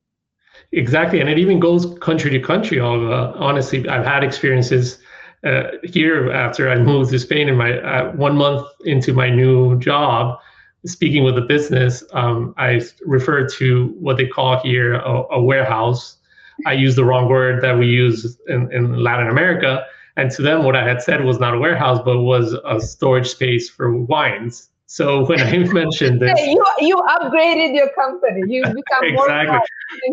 Exactly, 0.72 1.20
and 1.20 1.28
it 1.28 1.38
even 1.38 1.60
goes 1.60 1.86
country 2.00 2.30
to 2.30 2.40
country. 2.40 2.80
Honestly, 2.80 3.86
I've 3.88 4.06
had 4.06 4.24
experiences 4.24 4.98
uh, 5.44 5.64
here 5.84 6.32
after 6.32 6.70
I 6.70 6.76
moved 6.76 7.10
to 7.10 7.18
Spain. 7.18 7.48
In 7.48 7.56
my 7.56 7.78
uh, 7.78 8.12
one 8.12 8.36
month 8.36 8.66
into 8.86 9.12
my 9.12 9.28
new 9.28 9.78
job, 9.78 10.38
speaking 10.86 11.24
with 11.24 11.36
a 11.36 11.42
business, 11.42 12.02
um, 12.14 12.54
I 12.56 12.80
referred 13.04 13.52
to 13.54 13.88
what 14.00 14.16
they 14.16 14.26
call 14.26 14.60
here 14.60 14.94
a, 14.94 15.24
a, 15.32 15.42
warehouse. 15.42 16.16
I 16.66 16.72
used 16.72 16.96
the 16.96 17.04
wrong 17.04 17.28
word 17.28 17.62
that 17.62 17.78
we 17.78 17.86
use 17.86 18.38
in, 18.48 18.72
in 18.72 19.02
Latin 19.02 19.28
America, 19.28 19.84
and 20.16 20.30
to 20.32 20.42
them, 20.42 20.64
what 20.64 20.74
I 20.74 20.88
had 20.88 21.02
said 21.02 21.22
was 21.24 21.38
not 21.38 21.54
a 21.54 21.58
warehouse, 21.58 22.00
but 22.02 22.20
was 22.20 22.54
a 22.64 22.80
storage 22.80 23.28
space 23.28 23.68
for 23.68 23.94
wines. 23.94 24.70
So 24.92 25.24
when 25.28 25.40
I 25.40 25.56
mentioned 25.72 26.20
this, 26.20 26.38
you 26.42 26.62
you 26.80 26.96
upgraded 26.96 27.74
your 27.74 27.88
company. 27.94 28.42
You 28.46 28.62
become 28.80 29.02
exactly. 29.02 29.58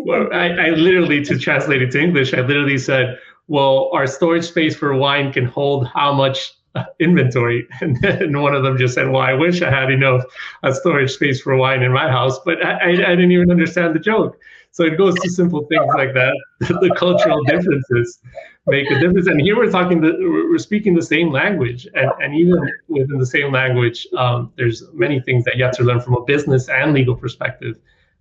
Well, 0.05 0.29
I, 0.31 0.47
I 0.51 0.69
literally 0.69 1.21
to 1.25 1.37
translate 1.37 1.81
it 1.81 1.91
to 1.91 1.99
English, 1.99 2.33
I 2.33 2.39
literally 2.39 2.77
said, 2.77 3.19
"Well, 3.49 3.89
our 3.91 4.07
storage 4.07 4.45
space 4.45 4.77
for 4.77 4.95
wine 4.95 5.33
can 5.33 5.43
hold 5.43 5.87
how 5.87 6.13
much 6.13 6.53
uh, 6.75 6.85
inventory?" 6.99 7.67
And 7.81 7.99
then 8.01 8.39
one 8.39 8.55
of 8.55 8.63
them 8.63 8.77
just 8.77 8.93
said, 8.93 9.09
"Well, 9.09 9.21
I 9.21 9.33
wish 9.33 9.61
I 9.61 9.69
had 9.69 9.91
enough 9.91 10.23
a 10.63 10.73
storage 10.73 11.11
space 11.11 11.41
for 11.41 11.57
wine 11.57 11.83
in 11.83 11.91
my 11.91 12.07
house," 12.09 12.39
but 12.45 12.65
I, 12.65 12.71
I, 12.71 12.89
I 13.11 13.15
didn't 13.17 13.33
even 13.33 13.51
understand 13.51 13.93
the 13.93 13.99
joke. 13.99 14.39
So 14.71 14.83
it 14.83 14.97
goes 14.97 15.15
to 15.15 15.29
simple 15.29 15.65
things 15.65 15.87
like 15.95 16.13
that. 16.21 16.33
the 16.59 16.93
cultural 16.97 17.43
differences 17.45 18.19
make 18.67 18.89
a 18.91 18.99
difference. 18.99 19.27
And 19.27 19.41
here 19.41 19.57
we're 19.57 19.71
talking, 19.71 20.01
the, 20.01 20.15
we're 20.19 20.57
speaking 20.57 20.95
the 20.95 21.01
same 21.01 21.31
language, 21.31 21.87
and, 21.95 22.11
and 22.19 22.35
even 22.35 22.59
within 22.87 23.17
the 23.17 23.25
same 23.25 23.51
language, 23.51 24.07
um, 24.17 24.53
there's 24.57 24.83
many 24.93 25.19
things 25.19 25.43
that 25.45 25.57
you 25.57 25.63
have 25.63 25.75
to 25.77 25.83
learn 25.83 26.01
from 26.01 26.15
a 26.15 26.23
business 26.23 26.69
and 26.69 26.93
legal 26.93 27.15
perspective 27.15 27.79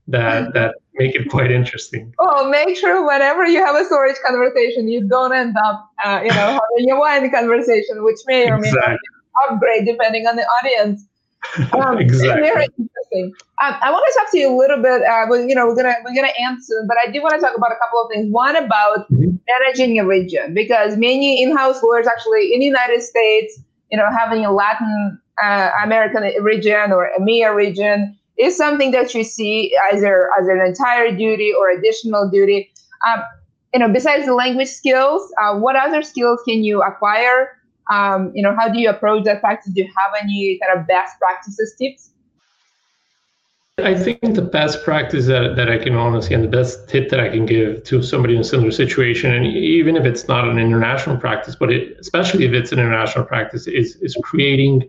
that 0.09 0.55
that 0.55 0.75
make 0.95 1.15
it 1.15 1.29
quite 1.29 1.51
interesting. 1.51 2.13
Oh, 2.19 2.49
make 2.49 2.77
sure 2.77 3.07
whenever 3.07 3.47
you 3.47 3.65
have 3.65 3.77
a 3.77 3.85
storage 3.85 4.17
conversation, 4.27 4.89
you 4.89 5.07
don't 5.07 5.33
end 5.35 5.55
up, 5.63 5.91
uh, 6.05 6.21
you 6.23 6.31
know, 6.31 6.59
having 6.59 6.91
a 6.91 6.99
wine 6.99 7.31
conversation, 7.31 8.03
which 8.03 8.19
may 8.27 8.49
or 8.51 8.59
may 8.59 8.69
exactly. 8.69 8.97
not 9.35 9.53
upgrade 9.53 9.87
depending 9.87 10.27
on 10.27 10.37
the 10.37 10.43
audience. 10.43 11.05
Um, 11.73 11.99
exactly. 11.99 12.51
Interesting. 13.11 13.35
Um, 13.63 13.75
I 13.81 13.91
want 13.91 14.05
to 14.09 14.19
talk 14.19 14.31
to 14.33 14.39
you 14.39 14.55
a 14.55 14.57
little 14.57 14.83
bit. 14.83 15.03
Uh, 15.03 15.33
you 15.47 15.55
know, 15.55 15.67
we're 15.67 15.77
gonna 15.77 15.95
we're 16.05 16.15
gonna 16.15 16.33
answer, 16.41 16.85
but 16.87 16.97
I 17.05 17.11
do 17.11 17.23
want 17.23 17.35
to 17.35 17.41
talk 17.41 17.57
about 17.57 17.73
a 17.73 17.77
couple 17.77 18.03
of 18.03 18.11
things. 18.13 18.31
One 18.33 18.57
about 18.57 19.11
mm-hmm. 19.11 19.37
managing 19.49 19.99
a 19.99 20.07
region 20.07 20.55
because 20.55 20.97
many 20.97 21.43
in-house 21.43 21.83
lawyers 21.83 22.07
actually 22.07 22.53
in 22.53 22.61
the 22.61 22.67
United 22.67 23.03
States, 23.03 23.61
you 23.91 23.99
know, 23.99 24.07
having 24.17 24.45
a 24.45 24.53
Latin 24.53 25.21
uh, 25.43 25.71
American 25.85 26.23
region 26.43 26.93
or 26.93 27.11
EMEA 27.19 27.55
region 27.55 28.17
is 28.37 28.57
something 28.57 28.93
that 28.93 29.15
you 29.15 29.25
see 29.25 29.75
either 29.93 30.31
as 30.39 30.47
an 30.47 30.61
entire 30.61 31.15
duty 31.15 31.53
or 31.53 31.71
additional 31.71 32.31
duty. 32.31 32.71
Um, 33.07 33.23
you 33.75 33.81
know, 33.81 33.93
besides 33.93 34.27
the 34.27 34.35
language 34.35 34.69
skills, 34.69 35.31
uh, 35.41 35.57
what 35.59 35.77
other 35.77 36.03
skills 36.03 36.41
can 36.47 36.65
you 36.65 36.83
acquire? 36.83 37.51
Um, 37.91 38.33
you 38.35 38.43
know, 38.43 38.55
how 38.59 38.69
do 38.69 38.79
you 38.79 38.91
approach 38.91 39.25
that 39.25 39.41
practice? 39.41 39.73
Do 39.73 39.83
you 39.83 39.89
have 39.97 40.13
any 40.23 40.59
kind 40.63 40.79
of 40.79 40.87
best 40.87 41.19
practices 41.19 41.75
tips? 41.79 42.11
I 43.79 43.95
think 43.95 44.35
the 44.35 44.43
best 44.43 44.83
practice 44.85 45.27
that, 45.27 45.55
that 45.57 45.71
I 45.71 45.79
can 45.79 45.95
honestly 45.95 46.35
and 46.35 46.43
the 46.43 46.49
best 46.49 46.89
tip 46.89 47.11
that 47.11 47.21
I 47.21 47.29
can 47.29 47.47
give 47.47 47.85
to 47.85 48.03
somebody 48.03 48.35
in 48.35 48.41
a 48.41 48.45
similar 48.45 48.73
situation, 48.73 49.33
and 49.33 49.47
even 49.47 49.97
if 49.97 50.05
it's 50.05 50.27
not 50.27 50.49
an 50.49 50.59
international 50.59 51.17
practice, 51.17 51.55
but 51.55 51.73
it, 51.73 51.97
especially 52.01 52.45
if 52.45 52.53
it's 52.53 52.73
an 52.73 52.79
international 52.79 53.25
practice, 53.25 53.67
is 53.67 53.97
is 53.97 54.17
creating 54.23 54.89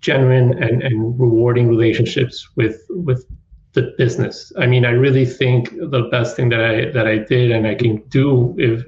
genuine 0.00 0.62
and, 0.62 0.82
and 0.82 1.18
rewarding 1.20 1.68
relationships 1.68 2.48
with 2.56 2.84
with 2.90 3.26
the 3.74 3.94
business. 3.98 4.52
I 4.58 4.66
mean, 4.66 4.86
I 4.86 4.90
really 4.90 5.26
think 5.26 5.70
the 5.78 6.08
best 6.10 6.36
thing 6.36 6.48
that 6.48 6.60
I 6.60 6.90
that 6.92 7.06
I 7.06 7.18
did 7.18 7.50
and 7.50 7.66
I 7.66 7.74
can 7.74 7.98
do 8.08 8.54
if 8.56 8.84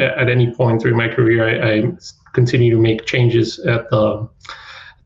at 0.00 0.28
any 0.28 0.52
point 0.54 0.80
through 0.80 0.94
my 0.94 1.08
career 1.08 1.48
I, 1.48 1.78
I 1.78 1.92
continue 2.32 2.70
to 2.70 2.80
make 2.80 3.06
changes 3.06 3.58
at 3.60 3.90
the 3.90 4.28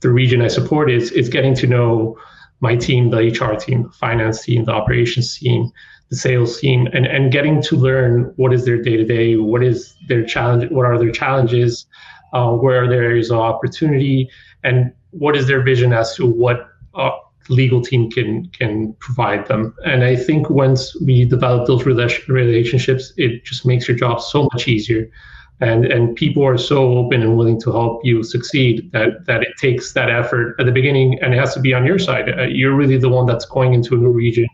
the 0.01 0.11
region 0.11 0.43
I 0.43 0.49
support 0.49 0.91
is 0.91 1.11
is 1.13 1.29
getting 1.29 1.55
to 1.55 1.67
know 1.67 2.19
my 2.63 2.77
team, 2.77 3.11
the 3.11 3.19
HR 3.19 3.57
team, 3.57 3.83
the 3.83 3.91
finance 3.91 4.45
team, 4.45 4.65
the 4.65 4.73
operations 4.73 5.37
team, 5.37 5.71
the 6.11 6.17
sales 6.17 6.61
team, 6.61 6.87
and, 6.95 7.07
and 7.07 7.33
getting 7.33 7.61
to 7.61 7.77
learn 7.77 8.33
what 8.37 8.55
is 8.55 8.65
their 8.65 8.81
day 8.81 8.97
to 8.97 9.05
day, 9.05 9.37
what 9.37 9.63
is 9.65 9.95
their 10.09 10.25
challenge, 10.25 10.71
what 10.71 10.87
are 10.87 10.97
their 10.97 11.11
challenges, 11.11 11.87
uh, 12.33 12.53
where 12.53 12.85
are 12.85 12.89
there 12.89 13.03
areas 13.03 13.31
of 13.33 13.41
opportunity, 13.41 14.31
and 14.63 14.93
what 15.11 15.37
is 15.37 15.49
their 15.49 15.61
vision 15.61 15.93
as 15.93 16.15
to 16.15 16.25
what 16.25 16.69
uh, 16.95 17.11
legal 17.49 17.83
team 17.83 18.09
can 18.09 18.47
can 18.51 18.93
provide 19.01 19.47
them. 19.49 19.75
And 19.85 20.05
I 20.05 20.15
think 20.15 20.49
once 20.49 20.99
we 21.01 21.25
develop 21.25 21.67
those 21.67 21.85
relationships, 21.85 23.13
it 23.17 23.45
just 23.45 23.67
makes 23.67 23.89
your 23.89 23.97
job 23.97 24.21
so 24.21 24.49
much 24.53 24.69
easier 24.69 25.11
and 25.63 25.87
and 25.87 26.17
people 26.17 26.45
are 26.45 26.59
so 26.59 26.99
open 26.99 27.23
and 27.23 27.37
willing 27.37 27.59
to 27.61 27.71
help 27.71 28.05
you 28.05 28.23
succeed 28.25 28.91
that 28.93 29.25
that 29.27 29.43
it 29.43 29.57
takes 29.57 29.93
that 29.93 30.11
effort 30.11 30.57
at 30.59 30.67
the 30.67 30.73
beginning 30.73 31.19
and 31.23 31.33
it 31.33 31.39
has 31.39 31.55
to 31.55 31.61
be 31.61 31.73
on 31.73 31.87
your 31.87 31.99
side. 31.99 32.29
Uh, 32.37 32.43
you're 32.43 32.75
really 32.75 32.99
the 32.99 33.09
one 33.09 33.27
that's 33.27 33.45
going 33.45 33.73
into 33.73 33.95
a 33.95 33.99
new 33.99 34.11
region 34.11 34.49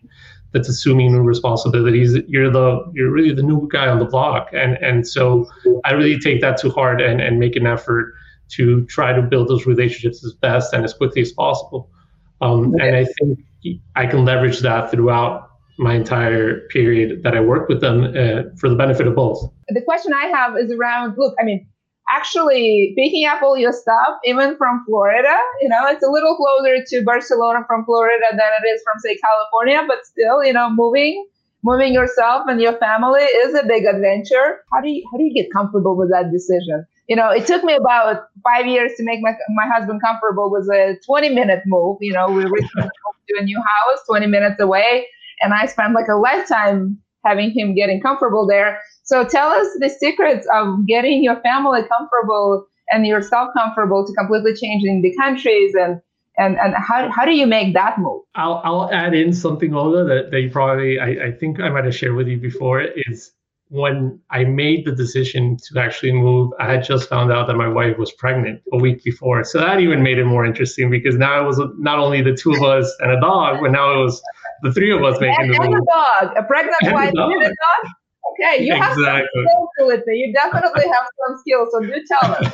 that's 0.53 0.68
assuming 0.68 1.12
new 1.12 1.23
responsibilities. 1.23 2.14
You're 2.29 2.51
the 2.51 2.85
you're 2.94 3.11
really 3.11 3.33
the 3.33 3.42
new 3.42 3.66
guy 3.73 3.88
on 3.88 3.99
the 3.99 4.05
block. 4.05 4.51
And 4.53 4.77
and 4.83 5.09
so 5.09 5.51
i 5.85 5.92
really 5.92 6.18
take 6.21 6.40
that 6.42 6.59
to 6.59 6.71
heart 6.71 7.01
and 7.01 7.21
and 7.23 7.40
make 7.40 7.57
an 7.57 7.66
effort 7.66 8.14
to 8.57 8.85
try 8.87 9.12
to 9.14 9.23
build 9.23 9.49
those 9.49 9.64
relationships 9.66 10.25
as 10.25 10.35
best 10.35 10.75
and 10.75 10.85
as 10.85 10.92
quickly 10.92 11.23
as 11.23 11.33
possible. 11.33 11.90
Um, 12.40 12.75
and 12.75 12.94
i 12.94 13.05
think 13.05 13.38
i 13.97 14.07
can 14.07 14.25
leverage 14.25 14.61
that 14.61 14.92
throughout 14.92 15.47
my 15.78 15.94
entire 15.94 16.60
period 16.68 17.22
that 17.22 17.36
I 17.36 17.40
worked 17.40 17.68
with 17.68 17.80
them 17.80 18.04
uh, 18.04 18.50
for 18.58 18.68
the 18.68 18.74
benefit 18.74 19.06
of 19.06 19.14
both. 19.14 19.38
The 19.68 19.82
question 19.82 20.12
I 20.12 20.26
have 20.26 20.56
is 20.58 20.72
around 20.72 21.14
look, 21.16 21.34
I 21.40 21.44
mean, 21.44 21.66
actually 22.10 22.94
picking 22.96 23.26
up 23.26 23.42
all 23.42 23.56
your 23.56 23.72
stuff, 23.72 24.18
even 24.24 24.56
from 24.56 24.82
Florida, 24.86 25.36
you 25.60 25.68
know, 25.68 25.86
it's 25.86 26.02
a 26.02 26.10
little 26.10 26.36
closer 26.36 26.84
to 26.84 27.04
Barcelona 27.04 27.60
from 27.66 27.84
Florida 27.84 28.24
than 28.30 28.40
it 28.40 28.66
is 28.68 28.82
from, 28.82 28.98
say, 28.98 29.16
California, 29.16 29.84
but 29.86 30.04
still, 30.04 30.44
you 30.44 30.52
know, 30.52 30.68
moving. 30.70 31.26
Moving 31.64 31.92
yourself 31.92 32.44
and 32.46 32.60
your 32.60 32.74
family 32.74 33.20
is 33.20 33.52
a 33.52 33.66
big 33.66 33.84
adventure. 33.84 34.60
How 34.72 34.80
do 34.80 34.88
you 34.88 35.02
how 35.10 35.18
do 35.18 35.24
you 35.24 35.34
get 35.34 35.52
comfortable 35.52 35.96
with 35.96 36.08
that 36.12 36.30
decision? 36.30 36.86
You 37.08 37.16
know, 37.16 37.30
it 37.30 37.48
took 37.48 37.64
me 37.64 37.74
about 37.74 38.28
five 38.44 38.64
years 38.66 38.92
to 38.96 39.02
make 39.02 39.18
my 39.20 39.32
my 39.56 39.66
husband 39.66 40.00
comfortable 40.00 40.52
with 40.52 40.68
a 40.68 40.96
20 41.04 41.30
minute 41.30 41.64
move. 41.66 41.98
You 42.00 42.12
know, 42.12 42.28
we 42.28 42.44
recently 42.44 42.82
moved 42.82 43.26
to 43.30 43.40
a 43.40 43.42
new 43.42 43.58
house 43.58 43.98
20 44.06 44.28
minutes 44.28 44.60
away 44.60 45.08
and 45.40 45.55
I 45.55 45.66
spent 45.66 45.94
like 45.94 46.09
a 46.09 46.16
lifetime 46.16 46.98
having 47.24 47.51
him 47.51 47.74
getting 47.74 48.01
comfortable 48.01 48.46
there. 48.46 48.81
So 49.03 49.24
tell 49.24 49.48
us 49.48 49.66
the 49.79 49.88
secrets 49.88 50.46
of 50.53 50.87
getting 50.87 51.24
your 51.24 51.40
family 51.40 51.81
comfortable 51.83 52.66
and 52.90 53.07
yourself 53.07 53.51
comfortable 53.57 54.07
to 54.07 54.12
completely 54.14 54.55
changing 54.55 55.03
the 55.03 55.14
countries 55.16 55.74
and 55.74 56.01
and 56.38 56.57
and 56.59 56.74
how, 56.74 57.11
how 57.11 57.24
do 57.24 57.33
you 57.33 57.46
make 57.46 57.74
that 57.74 57.98
move? 57.98 58.22
I'll 58.35 58.61
I'll 58.64 58.90
add 58.92 59.14
in 59.14 59.33
something 59.33 59.74
Olga 59.74 60.05
that, 60.05 60.31
that 60.31 60.40
you 60.40 60.51
probably 60.51 60.98
I, 61.01 61.27
I 61.27 61.33
think 61.33 61.61
I 61.61 61.68
might 61.68 61.85
have 61.85 61.94
shared 61.94 62.14
with 62.14 62.29
you 62.29 62.38
before 62.38 62.81
is 62.81 63.33
when 63.70 64.18
I 64.31 64.44
made 64.44 64.87
the 64.87 64.92
decision 64.92 65.57
to 65.68 65.81
actually 65.81 66.12
move, 66.12 66.52
I 66.59 66.72
had 66.72 66.85
just 66.85 67.09
found 67.09 67.31
out 67.31 67.46
that 67.48 67.57
my 67.57 67.68
wife 67.68 67.98
was 67.98 68.12
pregnant 68.12 68.62
a 68.72 68.78
week 68.78 69.04
before. 69.04 69.44
So 69.44 69.59
that 69.59 69.81
even 69.81 70.02
made 70.02 70.18
it 70.18 70.24
more 70.24 70.46
interesting 70.46 70.90
because 70.90 71.16
now 71.16 71.42
it 71.42 71.46
was 71.46 71.61
not 71.78 71.98
only 71.98 72.22
the 72.22 72.35
two 72.35 72.52
of 72.52 72.62
us 72.62 72.94
and 73.00 73.12
a 73.12 73.20
dog, 73.20 73.59
but 73.61 73.70
now 73.70 73.92
it 73.92 74.02
was 74.02 74.22
the 74.62 74.72
three 74.72 74.90
of 74.90 75.02
us 75.02 75.20
making 75.20 75.37
and, 75.40 75.54
the 75.54 75.61
and 75.61 75.74
move. 75.74 75.83
a 75.83 76.24
dog, 76.24 76.37
a 76.37 76.42
pregnant 76.44 76.76
and 76.83 76.92
wife 76.94 77.12
and 77.14 77.42
a 77.42 77.46
dog. 77.46 77.92
Okay, 78.40 78.64
you 78.64 78.74
exactly. 78.74 78.81
have 78.81 78.96
some 78.96 79.24
skills, 79.26 79.68
Felipe. 79.78 80.04
You 80.09 80.33
definitely 80.33 80.85
have 80.87 81.07
some 81.26 81.38
skills, 81.38 81.68
so 81.72 81.81
do 81.81 82.04
tell 82.09 82.33
us. 82.33 82.52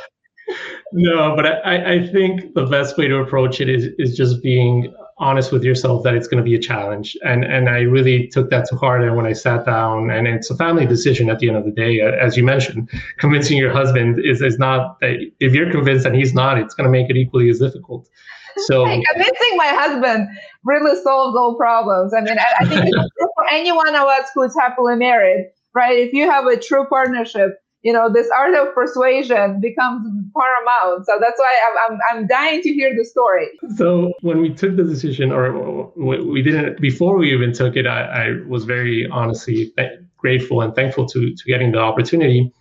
No, 0.91 1.35
but 1.35 1.45
I, 1.45 1.95
I 1.95 2.07
think 2.07 2.53
the 2.53 2.65
best 2.65 2.97
way 2.97 3.07
to 3.07 3.17
approach 3.17 3.61
it 3.61 3.69
is 3.69 3.89
is 3.97 4.15
just 4.15 4.41
being 4.41 4.93
honest 5.17 5.51
with 5.51 5.63
yourself 5.63 6.03
that 6.03 6.13
it's 6.13 6.27
going 6.27 6.43
to 6.43 6.43
be 6.43 6.55
a 6.55 6.59
challenge 6.59 7.15
and 7.23 7.45
and 7.45 7.69
i 7.69 7.79
really 7.79 8.27
took 8.27 8.49
that 8.49 8.67
to 8.67 8.75
heart 8.75 9.01
and 9.01 9.15
when 9.15 9.25
i 9.25 9.31
sat 9.31 9.65
down 9.65 10.11
and 10.11 10.27
it's 10.27 10.49
a 10.49 10.55
family 10.57 10.85
decision 10.85 11.29
at 11.29 11.39
the 11.39 11.47
end 11.47 11.55
of 11.55 11.63
the 11.63 11.71
day 11.71 12.01
uh, 12.01 12.11
as 12.11 12.35
you 12.35 12.43
mentioned 12.43 12.89
convincing 13.17 13.57
your 13.57 13.71
husband 13.71 14.19
is 14.25 14.41
is 14.41 14.59
not 14.59 14.97
uh, 15.03 15.15
if 15.39 15.53
you're 15.53 15.71
convinced 15.71 16.05
and 16.05 16.17
he's 16.17 16.33
not 16.33 16.57
it's 16.57 16.73
going 16.73 16.83
to 16.83 16.91
make 16.91 17.09
it 17.09 17.15
equally 17.15 17.49
as 17.49 17.59
difficult 17.59 18.09
so 18.57 18.85
hey, 18.87 19.03
convincing 19.11 19.57
my 19.57 19.67
husband 19.67 20.27
really 20.63 21.01
solves 21.01 21.35
all 21.37 21.55
problems. 21.55 22.13
I 22.13 22.21
mean, 22.21 22.37
I, 22.37 22.45
I 22.59 22.65
think 22.67 22.95
for 23.35 23.47
any 23.51 23.71
one 23.71 23.89
of 23.95 24.07
us 24.07 24.29
who's 24.33 24.55
happily 24.55 24.95
married, 24.95 25.51
right? 25.73 25.97
If 25.97 26.13
you 26.13 26.29
have 26.29 26.45
a 26.45 26.57
true 26.57 26.85
partnership, 26.87 27.57
you 27.85 27.93
know, 27.93 28.11
this 28.11 28.27
art 28.35 28.55
of 28.55 28.73
persuasion 28.73 29.61
becomes 29.61 30.01
paramount. 30.35 31.05
So 31.05 31.19
that's 31.21 31.37
why 31.37 31.53
I'm, 31.67 31.75
I'm, 31.85 31.99
I'm 32.09 32.27
dying 32.27 32.63
to 32.63 32.73
hear 32.73 32.91
the 32.97 33.05
story. 33.05 33.47
So 33.77 34.11
when 34.21 34.41
we 34.41 34.49
took 34.49 34.75
the 34.75 34.83
decision, 34.83 35.31
or 35.31 35.91
we 35.95 36.41
didn't, 36.41 36.81
before 36.81 37.15
we 37.15 37.31
even 37.31 37.53
took 37.53 37.75
it, 37.75 37.85
I, 37.85 38.01
I 38.01 38.41
was 38.47 38.65
very 38.65 39.07
honestly 39.09 39.71
grateful 40.17 40.61
and 40.61 40.73
thankful 40.73 41.05
to, 41.05 41.35
to 41.35 41.43
getting 41.45 41.73
the 41.73 41.77
opportunity. 41.77 42.51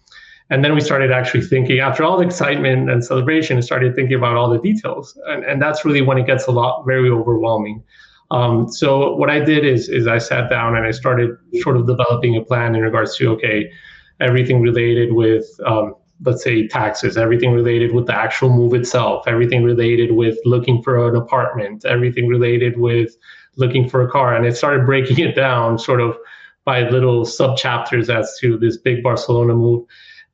And 0.51 0.63
then 0.63 0.75
we 0.75 0.83
started 0.83 1.11
actually 1.11 1.41
thinking, 1.41 1.79
after 1.79 2.05
all 2.05 2.19
the 2.19 2.27
excitement 2.27 2.91
and 2.91 3.03
celebration, 3.03 3.63
started 3.63 3.95
thinking 3.95 4.19
about 4.19 4.37
all 4.37 4.51
the 4.51 4.59
details. 4.59 5.19
And, 5.27 5.43
and 5.43 5.63
that's 5.63 5.87
really 5.87 6.03
when 6.03 6.19
it 6.19 6.27
gets 6.27 6.47
a 6.49 6.51
lot 6.51 6.85
very 6.85 7.09
overwhelming. 7.09 7.83
Um, 8.31 8.69
so 8.71 9.15
what 9.17 9.31
I 9.31 9.41
did 9.41 9.65
is, 9.65 9.89
is 9.89 10.07
I 10.07 10.19
sat 10.19 10.51
down 10.51 10.77
and 10.77 10.85
I 10.85 10.91
started 10.91 11.31
sort 11.63 11.79
of 11.79 11.87
developing 11.87 12.37
a 12.37 12.43
plan 12.43 12.75
in 12.75 12.83
regards 12.83 13.17
to, 13.17 13.31
okay, 13.31 13.73
everything 14.21 14.61
related 14.63 15.13
with, 15.13 15.47
um, 15.67 15.95
let's 16.25 16.43
say, 16.43 16.67
taxes, 16.69 17.17
everything 17.17 17.53
related 17.53 17.93
with 17.93 18.07
the 18.07 18.15
actual 18.15 18.51
move 18.51 18.75
itself, 18.75 19.27
everything 19.27 19.65
related 19.65 20.13
with 20.13 20.39
looking 20.45 20.83
for 20.83 21.09
an 21.09 21.17
apartment, 21.17 21.85
everything 21.85 22.27
related 22.27 22.79
with 22.79 23.17
looking 23.57 23.89
for 23.89 24.03
a 24.03 24.11
car. 24.11 24.35
And 24.35 24.47
I 24.47 24.51
started 24.51 24.87
breaking 24.87 25.19
it 25.27 25.35
down 25.35 25.79
sort 25.79 26.01
of 26.01 26.17
by 26.65 26.89
little 26.89 27.25
sub 27.25 27.57
chapters 27.57 28.09
as 28.09 28.37
to 28.41 28.57
this 28.57 28.79
big 28.79 29.03
Barcelona 29.03 29.55
move. 29.55 29.85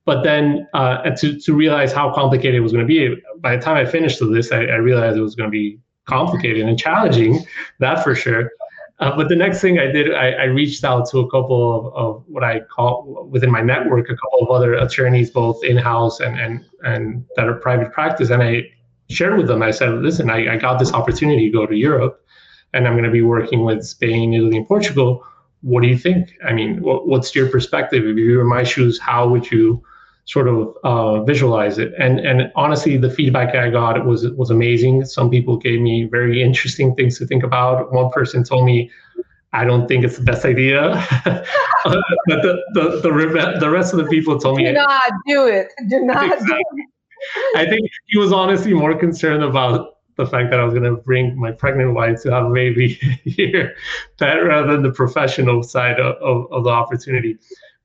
But 0.04 0.22
then 0.22 0.66
uh, 0.74 1.10
to, 1.16 1.38
to 1.38 1.54
realize 1.54 1.92
how 1.92 2.12
complicated 2.14 2.54
it 2.54 2.60
was 2.60 2.72
going 2.72 2.86
to 2.86 2.88
be, 2.88 3.20
by 3.38 3.56
the 3.56 3.62
time 3.62 3.76
I 3.76 3.84
finished 3.84 4.18
the 4.18 4.24
list, 4.24 4.52
I, 4.52 4.64
I 4.64 4.76
realized 4.76 5.16
it 5.16 5.22
was 5.22 5.34
going 5.34 5.48
to 5.48 5.52
be 5.52 5.78
complicated 6.06 6.66
and 6.66 6.78
challenging, 6.78 7.44
that 7.80 8.02
for 8.02 8.14
sure. 8.14 8.50
Uh, 9.00 9.16
but 9.16 9.30
the 9.30 9.36
next 9.36 9.60
thing 9.62 9.78
I 9.78 9.86
did, 9.86 10.14
I, 10.14 10.32
I, 10.32 10.44
reached 10.44 10.84
out 10.84 11.08
to 11.10 11.20
a 11.20 11.30
couple 11.30 11.74
of, 11.74 11.94
of 11.94 12.24
what 12.28 12.44
I 12.44 12.60
call 12.60 13.26
within 13.30 13.50
my 13.50 13.62
network, 13.62 14.10
a 14.10 14.14
couple 14.14 14.40
of 14.42 14.50
other 14.50 14.74
attorneys, 14.74 15.30
both 15.30 15.64
in-house 15.64 16.20
and 16.20 16.38
and 16.38 16.66
and 16.84 17.24
that 17.36 17.48
are 17.48 17.54
private 17.54 17.92
practice, 17.94 18.28
and 18.28 18.42
I 18.42 18.70
shared 19.08 19.38
with 19.38 19.46
them. 19.46 19.62
I 19.62 19.70
said, 19.70 19.88
"Listen, 20.02 20.28
I, 20.28 20.52
I 20.52 20.56
got 20.58 20.78
this 20.78 20.92
opportunity 20.92 21.50
to 21.50 21.50
go 21.50 21.64
to 21.64 21.74
Europe, 21.74 22.22
and 22.74 22.86
I'm 22.86 22.92
going 22.92 23.04
to 23.04 23.10
be 23.10 23.22
working 23.22 23.64
with 23.64 23.86
Spain, 23.86 24.34
Italy, 24.34 24.58
and 24.58 24.68
Portugal. 24.68 25.24
What 25.62 25.82
do 25.82 25.88
you 25.88 25.96
think? 25.96 26.34
I 26.46 26.52
mean, 26.52 26.82
what, 26.82 27.08
what's 27.08 27.34
your 27.34 27.48
perspective? 27.48 28.04
If 28.04 28.18
you 28.18 28.36
were 28.36 28.42
in 28.42 28.48
my 28.48 28.64
shoes, 28.64 29.00
how 29.00 29.26
would 29.28 29.50
you 29.50 29.82
sort 30.24 30.48
of 30.48 30.74
uh, 30.84 31.22
visualize 31.24 31.78
it. 31.78 31.92
And 31.98 32.20
and 32.20 32.52
honestly, 32.54 32.96
the 32.96 33.10
feedback 33.10 33.54
I 33.54 33.70
got 33.70 34.04
was 34.06 34.28
was 34.32 34.50
amazing. 34.50 35.04
Some 35.04 35.30
people 35.30 35.56
gave 35.56 35.80
me 35.80 36.04
very 36.04 36.42
interesting 36.42 36.94
things 36.94 37.18
to 37.18 37.26
think 37.26 37.42
about. 37.42 37.92
One 37.92 38.10
person 38.10 38.44
told 38.44 38.64
me, 38.64 38.90
"I 39.52 39.64
don't 39.64 39.86
think 39.88 40.04
it's 40.04 40.16
the 40.16 40.24
best 40.24 40.44
idea," 40.44 41.04
but 41.24 41.44
the, 42.26 42.62
the 42.74 43.00
the 43.02 43.58
the 43.60 43.70
rest 43.70 43.92
of 43.92 43.98
the 43.98 44.06
people 44.06 44.38
told 44.38 44.58
me, 44.58 44.64
"Do 44.66 44.72
not 44.72 45.12
do 45.26 45.46
it. 45.46 45.68
Do 45.88 46.00
not." 46.00 46.24
Exactly. 46.24 46.46
Do 46.48 46.82
it. 46.82 47.58
I 47.58 47.68
think 47.68 47.90
he 48.06 48.18
was 48.18 48.32
honestly 48.32 48.72
more 48.72 48.96
concerned 48.96 49.42
about 49.42 49.98
the 50.16 50.26
fact 50.26 50.50
that 50.50 50.60
I 50.60 50.64
was 50.64 50.74
going 50.74 50.84
to 50.84 50.96
bring 51.02 51.38
my 51.38 51.50
pregnant 51.50 51.94
wife 51.94 52.22
to 52.22 52.30
have 52.30 52.46
a 52.46 52.50
baby 52.50 52.88
here, 53.24 53.74
that 54.18 54.34
rather 54.34 54.72
than 54.72 54.82
the 54.82 54.92
professional 54.92 55.62
side 55.62 55.98
of, 55.98 56.16
of, 56.16 56.52
of 56.52 56.64
the 56.64 56.70
opportunity. 56.70 57.38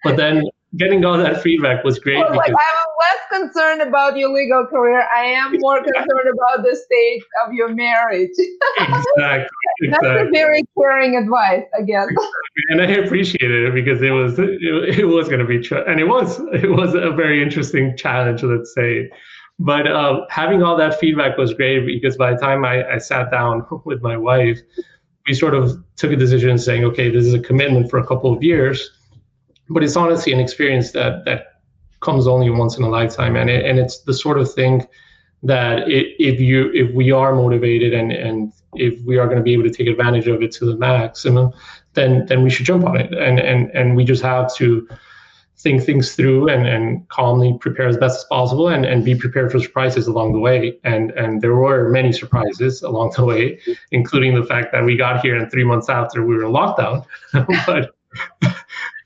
But 0.04 0.18
then 0.18 0.44
getting 0.78 1.06
all 1.06 1.18
that 1.18 1.42
feedback 1.42 1.84
was 1.84 2.00
great. 2.00 2.18
Well, 2.18 2.36
like, 2.36 2.50
I'm 2.50 2.56
less 2.56 3.42
concerned 3.42 3.82
about 3.82 4.18
your 4.18 4.30
legal 4.30 4.66
career. 4.68 5.08
I 5.14 5.26
am 5.26 5.52
more 5.60 5.84
concerned 5.84 6.30
about 6.34 6.64
the 6.64 6.76
state 6.76 7.24
of 7.46 7.54
your 7.54 7.74
marriage. 7.74 8.32
exactly. 8.80 9.50
That's 9.90 10.04
a 10.04 10.30
very 10.32 10.64
caring 10.78 11.16
advice, 11.16 11.64
again. 11.78 12.08
And 12.70 12.82
I 12.82 12.86
appreciated 12.86 13.68
it 13.68 13.74
because 13.74 14.02
it 14.02 14.12
was 14.12 14.40
it, 14.40 15.00
it 15.00 15.06
was 15.06 15.28
going 15.28 15.42
to 15.42 15.46
be 15.46 15.60
tr- 15.60 15.76
and 15.76 16.00
it 16.00 16.06
was 16.06 16.40
it 16.54 16.72
was 16.72 16.96
a 16.96 17.12
very 17.12 17.44
interesting 17.44 17.98
challenge, 17.98 18.44
let's 18.44 18.74
say. 18.74 19.12
But 19.60 19.88
uh, 19.88 20.22
having 20.30 20.64
all 20.64 20.78
that 20.78 20.98
feedback 20.98 21.38
was 21.38 21.54
great 21.54 21.86
because 21.86 22.16
by 22.16 22.32
the 22.32 22.38
time 22.38 22.64
I, 22.64 22.90
I 22.94 22.98
sat 22.98 23.30
down 23.30 23.66
with 23.84 24.02
my 24.02 24.16
wife, 24.16 24.60
we 25.28 25.34
sort 25.34 25.54
of 25.54 25.84
took 25.96 26.12
a 26.12 26.16
decision 26.16 26.58
saying, 26.58 26.86
okay, 26.86 27.10
this 27.10 27.26
is 27.26 27.34
a 27.34 27.40
commitment 27.40 27.90
for 27.90 28.00
a 28.00 28.08
couple 28.08 28.32
of 28.34 28.42
years, 28.42 28.92
but 29.70 29.84
it's 29.84 29.96
honestly 29.96 30.32
an 30.34 30.40
experience 30.40 30.92
that 30.92 31.26
that 31.26 31.62
comes 32.02 32.28
only 32.28 32.50
once 32.50 32.78
in 32.78 32.84
a 32.84 32.90
lifetime, 32.90 33.36
and 33.36 33.50
it, 33.50 33.66
and 33.66 33.80
it's 33.80 34.00
the 34.00 34.14
sort 34.14 34.40
of 34.40 34.54
thing 34.54 34.86
that 35.44 35.90
it, 35.90 36.16
if 36.20 36.40
you 36.40 36.72
if 36.74 36.94
we 36.94 37.12
are 37.12 37.34
motivated 37.34 37.94
and 37.94 38.12
and 38.12 38.54
if 38.76 39.00
we 39.06 39.18
are 39.18 39.26
going 39.26 39.38
to 39.38 39.44
be 39.44 39.54
able 39.54 39.64
to 39.64 39.72
take 39.72 39.88
advantage 39.88 40.28
of 40.28 40.42
it 40.42 40.52
to 40.52 40.66
the 40.66 40.76
maximum, 40.76 41.52
then 41.94 42.26
then 42.28 42.44
we 42.44 42.50
should 42.50 42.66
jump 42.66 42.86
on 42.86 42.98
it, 42.98 43.14
and 43.14 43.40
and 43.40 43.70
and 43.72 43.96
we 43.96 44.04
just 44.04 44.22
have 44.22 44.54
to 44.56 44.88
think 45.58 45.84
things 45.84 46.14
through 46.14 46.50
and, 46.50 46.68
and 46.68 47.08
calmly 47.10 47.58
prepare 47.60 47.88
as 47.88 47.98
best 47.98 48.18
as 48.18 48.24
possible 48.26 48.68
and, 48.68 48.86
and 48.86 49.06
be 49.06 49.16
prepared 49.16 49.52
for 49.52 49.60
surprises 49.60 50.06
along 50.06 50.34
the 50.34 50.40
way. 50.40 50.78
And 50.84 51.12
and 51.12 51.42
there 51.42 51.56
were 51.56 51.90
many 51.90 52.12
surprises 52.12 52.84
along 52.84 53.14
the 53.16 53.26
way, 53.26 53.60
including 53.92 54.36
the 54.36 54.46
fact 54.46 54.72
that 54.74 54.84
we 54.84 54.98
got 54.98 55.22
here 55.22 55.36
and 55.36 55.50
three 55.50 55.64
months 55.64 55.90
after 55.90 56.26
we 56.26 56.36
were 56.36 56.44
in 56.44 56.52
lockdown. 56.52 57.06
but 57.66 57.95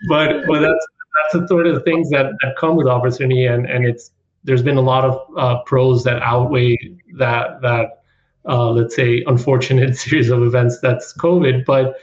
but 0.08 0.46
but 0.48 0.60
that's 0.60 0.88
that's 1.32 1.42
the 1.42 1.48
sort 1.48 1.68
of 1.68 1.84
things 1.84 2.10
that, 2.10 2.32
that 2.42 2.56
come 2.58 2.76
with 2.76 2.88
opportunity 2.88 3.46
and, 3.46 3.66
and 3.66 3.86
it's 3.86 4.12
there's 4.44 4.64
been 4.64 4.78
a 4.78 4.82
lot 4.82 5.04
of 5.04 5.38
uh, 5.38 5.62
pros 5.64 6.04
that 6.04 6.22
outweigh 6.22 6.78
that 7.18 7.62
that 7.62 8.04
uh, 8.48 8.72
let's 8.72 8.96
say 8.96 9.24
unfortunate 9.28 9.98
series 10.06 10.30
of 10.30 10.42
events 10.44 10.80
that's 10.80 11.14
COVID. 11.14 11.66
But 11.66 11.96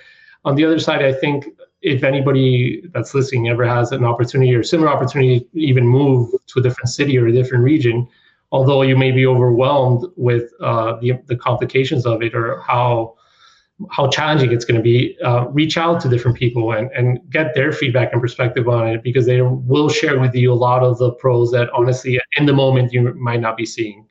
on 0.45 0.55
the 0.55 0.65
other 0.65 0.79
side, 0.79 1.03
I 1.03 1.13
think 1.13 1.47
if 1.83 2.03
anybody 2.03 2.83
that's 2.93 3.15
listening 3.15 3.49
ever 3.49 3.67
has 3.67 3.93
an 3.93 4.05
opportunity 4.05 4.55
or 4.55 4.63
similar 4.63 4.89
opportunity 4.89 5.47
even 5.55 5.87
move 5.87 6.31
to 6.49 6.59
a 6.59 6.63
different 6.63 6.89
city 6.89 7.19
or 7.19 7.27
a 7.27 7.33
different 7.33 7.65
region, 7.65 8.09
although 8.53 8.83
you 8.83 8.97
may 8.97 9.11
be 9.11 9.27
overwhelmed 9.27 10.07
with 10.17 10.51
uh, 10.61 10.97
the, 11.01 11.19
the 11.27 11.37
complications 11.37 12.07
of 12.07 12.23
it 12.23 12.35
or 12.35 12.61
how 12.61 13.16
how 13.91 14.09
challenging 14.09 14.53
it's 14.53 14.65
going 14.65 14.77
to 14.77 14.83
be, 14.83 15.17
uh, 15.23 15.47
reach 15.49 15.77
out 15.77 16.01
to 16.01 16.09
different 16.09 16.37
people 16.37 16.73
and, 16.73 16.91
and 16.93 17.21
get 17.31 17.55
their 17.55 17.73
feedback 17.73 18.13
and 18.13 18.23
perspective 18.23 18.69
on 18.69 18.89
it 18.89 19.03
because 19.03 19.27
they 19.27 19.43
will 19.43 19.89
share 19.89 20.19
with 20.19 20.35
you 20.35 20.53
a 20.53 20.55
lot 20.55 20.83
of 20.83 20.99
the 20.99 21.13
pros 21.13 21.51
that 21.53 21.69
honestly 21.75 22.19
in 22.37 22.47
the 22.47 22.55
moment 22.55 22.93
you 22.93 23.15
might 23.15 23.41
not 23.41 23.57
be 23.57 23.67
seeing. 23.67 24.07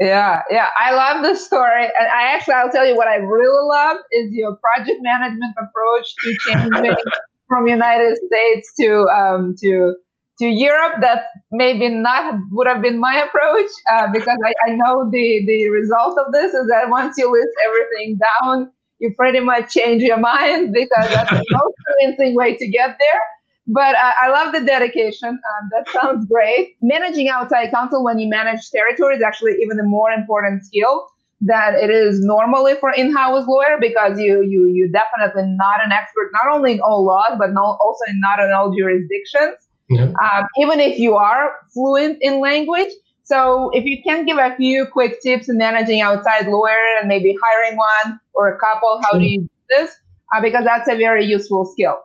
Yeah, 0.00 0.42
yeah, 0.50 0.68
I 0.76 0.92
love 0.92 1.22
the 1.22 1.36
story, 1.36 1.84
and 1.84 2.08
I 2.08 2.34
actually 2.34 2.54
I'll 2.54 2.70
tell 2.70 2.84
you 2.84 2.96
what 2.96 3.06
I 3.06 3.16
really 3.16 3.68
love 3.68 3.98
is 4.10 4.32
your 4.32 4.56
project 4.56 4.98
management 5.00 5.54
approach 5.56 6.14
to 6.24 6.36
changing 6.46 6.96
from 7.48 7.68
United 7.68 8.18
States 8.26 8.72
to 8.80 9.06
um, 9.10 9.54
to 9.60 9.94
to 10.40 10.46
Europe. 10.46 10.94
That 11.02 11.26
maybe 11.52 11.88
not 11.88 12.34
would 12.50 12.66
have 12.66 12.82
been 12.82 12.98
my 12.98 13.22
approach 13.22 13.70
uh, 13.92 14.08
because 14.12 14.38
I, 14.44 14.70
I 14.70 14.74
know 14.74 15.08
the 15.08 15.44
the 15.46 15.68
result 15.68 16.18
of 16.18 16.32
this 16.32 16.52
is 16.52 16.66
that 16.68 16.88
once 16.88 17.16
you 17.16 17.30
list 17.30 17.52
everything 17.64 18.18
down, 18.18 18.72
you 19.02 19.12
pretty 19.14 19.40
much 19.40 19.74
change 19.74 20.02
your 20.02 20.18
mind 20.18 20.72
because 20.80 21.08
that's 21.10 21.30
the 21.30 21.44
most 21.50 21.74
convincing 21.86 22.34
way 22.34 22.56
to 22.56 22.66
get 22.66 22.96
there. 22.98 23.20
But 23.66 23.94
uh, 23.94 24.12
I 24.20 24.28
love 24.28 24.52
the 24.52 24.60
dedication. 24.60 25.28
Um, 25.28 25.70
that 25.70 25.88
sounds 25.90 26.26
great. 26.26 26.76
Managing 26.80 27.28
outside 27.28 27.70
counsel 27.70 28.02
when 28.02 28.18
you 28.18 28.28
manage 28.28 28.70
territory 28.70 29.16
is 29.16 29.22
actually 29.22 29.56
even 29.62 29.78
a 29.78 29.84
more 29.84 30.10
important 30.10 30.64
skill 30.64 31.06
than 31.40 31.74
it 31.74 31.90
is 31.90 32.20
normally 32.24 32.74
for 32.80 32.92
in-house 32.92 33.46
lawyer 33.48 33.76
because 33.80 34.18
you 34.18 34.42
you 34.42 34.68
you 34.68 34.88
definitely 34.88 35.42
not 35.56 35.84
an 35.84 35.90
expert 35.90 36.30
not 36.32 36.54
only 36.54 36.74
in 36.74 36.80
all 36.80 37.04
laws 37.04 37.32
but 37.36 37.52
no, 37.52 37.76
also 37.80 38.04
in 38.08 38.20
not 38.20 38.38
in 38.38 38.52
all 38.52 38.74
jurisdictions. 38.76 39.56
Yeah. 39.90 40.04
Um, 40.04 40.46
even 40.58 40.80
if 40.80 40.98
you 40.98 41.16
are 41.16 41.52
fluent 41.72 42.18
in 42.20 42.40
language. 42.40 42.92
So 43.24 43.70
if 43.70 43.84
you 43.84 44.02
can 44.02 44.26
give 44.26 44.38
a 44.38 44.54
few 44.56 44.86
quick 44.86 45.22
tips 45.22 45.48
in 45.48 45.56
managing 45.56 46.00
outside 46.00 46.46
lawyer 46.48 46.98
and 46.98 47.08
maybe 47.08 47.36
hiring 47.42 47.76
one 47.76 48.20
or 48.34 48.52
a 48.52 48.58
couple, 48.58 49.00
how 49.02 49.18
do 49.18 49.24
you 49.24 49.42
do 49.42 49.48
this? 49.68 49.90
Uh, 50.34 50.40
because 50.40 50.64
that's 50.64 50.88
a 50.88 50.96
very 50.96 51.24
useful 51.24 51.64
skill. 51.66 51.98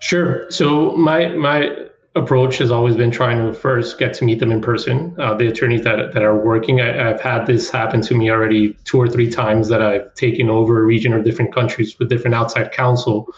Sure. 0.00 0.50
So 0.50 0.92
my 0.92 1.28
my 1.28 1.86
approach 2.16 2.58
has 2.58 2.70
always 2.70 2.96
been 2.96 3.10
trying 3.10 3.38
to 3.38 3.54
first 3.54 3.98
get 3.98 4.12
to 4.14 4.24
meet 4.24 4.40
them 4.40 4.50
in 4.50 4.60
person. 4.60 5.14
Uh, 5.18 5.34
the 5.34 5.46
attorneys 5.46 5.84
that, 5.84 6.12
that 6.12 6.22
are 6.24 6.36
working, 6.36 6.80
I, 6.80 6.92
have 6.92 7.20
had 7.20 7.46
this 7.46 7.70
happen 7.70 8.00
to 8.02 8.14
me 8.14 8.30
already 8.30 8.74
two 8.84 8.98
or 8.98 9.08
three 9.08 9.30
times 9.30 9.68
that 9.68 9.80
I've 9.80 10.12
taken 10.14 10.50
over 10.50 10.80
a 10.80 10.82
region 10.82 11.12
or 11.12 11.22
different 11.22 11.54
countries 11.54 11.98
with 11.98 12.08
different 12.08 12.34
outside 12.34 12.72
counsel. 12.72 13.32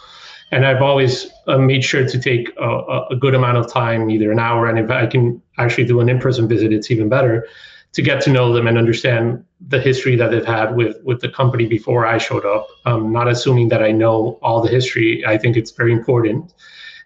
And 0.53 0.67
I've 0.67 0.83
always 0.83 1.31
uh, 1.47 1.57
made 1.57 1.83
sure 1.83 2.07
to 2.07 2.19
take 2.19 2.53
a, 2.57 3.05
a, 3.09 3.15
good 3.15 3.33
amount 3.33 3.57
of 3.57 3.71
time, 3.71 4.11
either 4.11 4.31
an 4.31 4.37
hour, 4.37 4.67
and 4.69 4.77
if 4.77 4.91
I 4.91 5.07
can 5.07 5.41
actually 5.57 5.85
do 5.85 5.99
an 5.99 6.09
in-person 6.09 6.47
visit, 6.47 6.71
it's 6.71 6.91
even 6.91 7.09
better 7.09 7.47
to 7.93 8.01
get 8.03 8.21
to 8.21 8.29
know 8.29 8.53
them 8.53 8.67
and 8.67 8.77
understand 8.77 9.43
the 9.67 9.79
history 9.79 10.15
that 10.15 10.29
they've 10.29 10.45
had 10.45 10.75
with 10.75 10.97
with 11.03 11.21
the 11.21 11.29
company 11.29 11.65
before 11.65 12.05
I 12.05 12.19
showed 12.19 12.45
up. 12.45 12.67
Um, 12.85 13.11
not 13.11 13.27
assuming 13.27 13.69
that 13.69 13.81
I 13.81 13.91
know 13.91 14.37
all 14.43 14.61
the 14.61 14.69
history. 14.69 15.25
I 15.25 15.39
think 15.39 15.57
it's 15.57 15.71
very 15.71 15.91
important, 15.91 16.53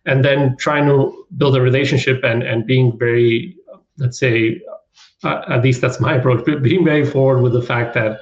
and 0.06 0.26
then 0.26 0.58
trying 0.58 0.86
to 0.88 1.26
build 1.38 1.56
a 1.56 1.62
relationship 1.62 2.26
and 2.26 2.44
and 2.44 2.68
being 2.68 2.98
very, 2.98 3.56
let's 3.98 4.20
say, 4.20 4.62
uh, 5.24 5.44
at 5.48 5.64
least 5.64 5.80
that's 5.80 6.02
my 6.02 6.16
approach. 6.20 6.44
But 6.46 6.64
being 6.64 6.84
very 6.84 7.06
forward 7.06 7.42
with 7.44 7.54
the 7.54 7.62
fact 7.62 7.94
that 7.94 8.20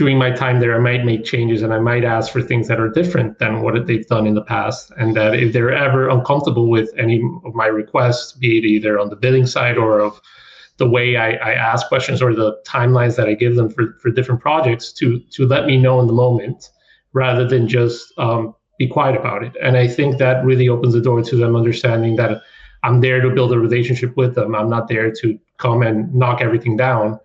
during 0.00 0.16
my 0.16 0.30
time 0.30 0.60
there, 0.60 0.74
I 0.74 0.78
might 0.78 1.04
make 1.04 1.24
changes 1.24 1.60
and 1.60 1.74
I 1.74 1.78
might 1.78 2.04
ask 2.04 2.32
for 2.32 2.40
things 2.40 2.68
that 2.68 2.80
are 2.80 2.88
different 2.88 3.38
than 3.38 3.60
what 3.60 3.86
they've 3.86 4.06
done 4.06 4.26
in 4.26 4.32
the 4.32 4.40
past. 4.40 4.90
And 4.96 5.14
that 5.14 5.34
if 5.34 5.52
they're 5.52 5.74
ever 5.74 6.08
uncomfortable 6.08 6.68
with 6.68 6.88
any 6.96 7.22
of 7.44 7.54
my 7.54 7.66
requests, 7.66 8.32
be 8.32 8.56
it 8.56 8.64
either 8.64 8.98
on 8.98 9.10
the 9.10 9.16
billing 9.16 9.44
side 9.44 9.76
or 9.76 10.00
of 10.00 10.18
the 10.78 10.88
way 10.88 11.16
I, 11.16 11.32
I 11.32 11.52
ask 11.52 11.86
questions 11.86 12.22
or 12.22 12.34
the 12.34 12.58
timelines 12.66 13.16
that 13.16 13.28
I 13.28 13.34
give 13.34 13.56
them 13.56 13.68
for, 13.68 13.98
for 14.00 14.10
different 14.10 14.40
projects 14.40 14.90
to 14.94 15.20
to 15.34 15.46
let 15.46 15.66
me 15.66 15.76
know 15.76 16.00
in 16.00 16.06
the 16.06 16.14
moment 16.14 16.70
rather 17.12 17.46
than 17.46 17.68
just 17.68 18.10
um, 18.16 18.54
be 18.78 18.86
quiet 18.86 19.16
about 19.20 19.42
it. 19.42 19.54
And 19.60 19.76
I 19.76 19.86
think 19.86 20.16
that 20.16 20.42
really 20.46 20.70
opens 20.70 20.94
the 20.94 21.02
door 21.02 21.22
to 21.22 21.36
them 21.36 21.54
understanding 21.56 22.16
that 22.16 22.40
I'm 22.84 23.02
there 23.02 23.20
to 23.20 23.28
build 23.28 23.52
a 23.52 23.58
relationship 23.58 24.16
with 24.16 24.34
them. 24.34 24.54
I'm 24.54 24.70
not 24.70 24.88
there 24.88 25.12
to 25.20 25.38
come 25.58 25.82
and 25.82 26.14
knock 26.14 26.40
everything 26.40 26.78
down. 26.78 27.20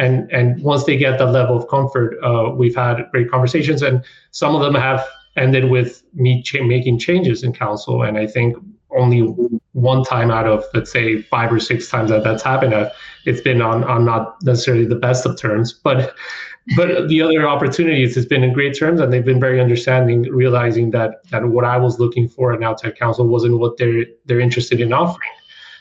And 0.00 0.30
and 0.32 0.62
once 0.62 0.84
they 0.84 0.96
get 0.96 1.18
that 1.18 1.26
level 1.26 1.56
of 1.56 1.68
comfort, 1.68 2.18
uh, 2.22 2.50
we've 2.60 2.74
had 2.74 2.96
great 3.12 3.30
conversations, 3.30 3.82
and 3.82 4.02
some 4.30 4.54
of 4.54 4.62
them 4.62 4.74
have 4.74 5.06
ended 5.36 5.70
with 5.70 6.02
me 6.14 6.42
making 6.62 6.98
changes 6.98 7.44
in 7.44 7.52
counsel. 7.52 8.02
And 8.02 8.18
I 8.18 8.26
think 8.26 8.56
only 8.92 9.20
one 9.72 10.02
time 10.04 10.30
out 10.30 10.46
of 10.46 10.64
let's 10.74 10.90
say 10.90 11.22
five 11.22 11.52
or 11.52 11.60
six 11.60 11.88
times 11.88 12.10
that 12.10 12.24
that's 12.24 12.42
happened 12.42 12.74
uh, 12.74 12.90
it's 13.24 13.40
been 13.40 13.62
on 13.62 13.84
on 13.84 14.04
not 14.04 14.36
necessarily 14.42 14.84
the 14.84 14.96
best 14.96 15.24
of 15.26 15.38
terms 15.38 15.72
but 15.72 16.14
but 16.76 17.08
the 17.08 17.22
other 17.22 17.48
opportunities 17.48 18.16
it's 18.16 18.26
been 18.26 18.42
in 18.42 18.52
great 18.52 18.76
terms 18.76 19.00
and 19.00 19.12
they've 19.12 19.24
been 19.24 19.40
very 19.40 19.60
understanding 19.60 20.22
realizing 20.22 20.90
that 20.90 21.22
that 21.30 21.44
what 21.46 21.64
i 21.64 21.76
was 21.76 21.98
looking 21.98 22.28
for 22.28 22.52
in 22.52 22.64
outside 22.64 22.96
counsel 22.96 23.26
wasn't 23.26 23.56
what 23.58 23.76
they're 23.76 24.04
they're 24.26 24.40
interested 24.40 24.80
in 24.80 24.92
offering 24.92 25.30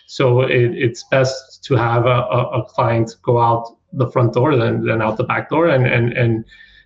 so 0.06 0.42
it, 0.42 0.72
it's 0.76 1.04
best 1.12 1.64
to 1.64 1.76
have 1.76 2.06
a, 2.06 2.20
a, 2.60 2.66
client 2.66 3.16
go 3.22 3.40
out 3.40 3.78
the 3.94 4.10
front 4.12 4.34
door 4.34 4.56
than, 4.56 4.86
than 4.86 5.02
out 5.02 5.18
the 5.18 5.24
back 5.24 5.50
door 5.50 5.68
and 5.68 5.88
and 5.88 6.14
and 6.14 6.46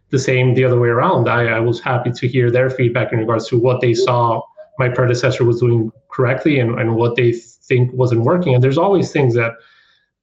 the 0.10 0.20
same 0.20 0.54
the 0.54 0.64
other 0.64 0.80
way 0.80 0.90
around 0.90 1.28
I, 1.28 1.48
I 1.48 1.60
was 1.60 1.80
happy 1.80 2.12
to 2.12 2.28
hear 2.28 2.52
their 2.52 2.70
feedback 2.70 3.12
in 3.12 3.20
regards 3.20 3.48
to 3.50 3.60
what 3.60 3.82
they 3.82 3.94
saw 3.94 4.42
my 4.80 4.90
predecessor 4.90 5.44
was 5.44 5.60
doing 5.60 5.92
correctly 6.10 6.60
and, 6.60 6.80
and 6.80 6.96
what 6.96 7.16
they 7.16 7.32
think 7.32 7.92
wasn't 7.94 8.22
working. 8.22 8.56
And 8.56 8.64
there's 8.64 8.78
always 8.78 9.12
things 9.12 9.36
that 9.36 9.54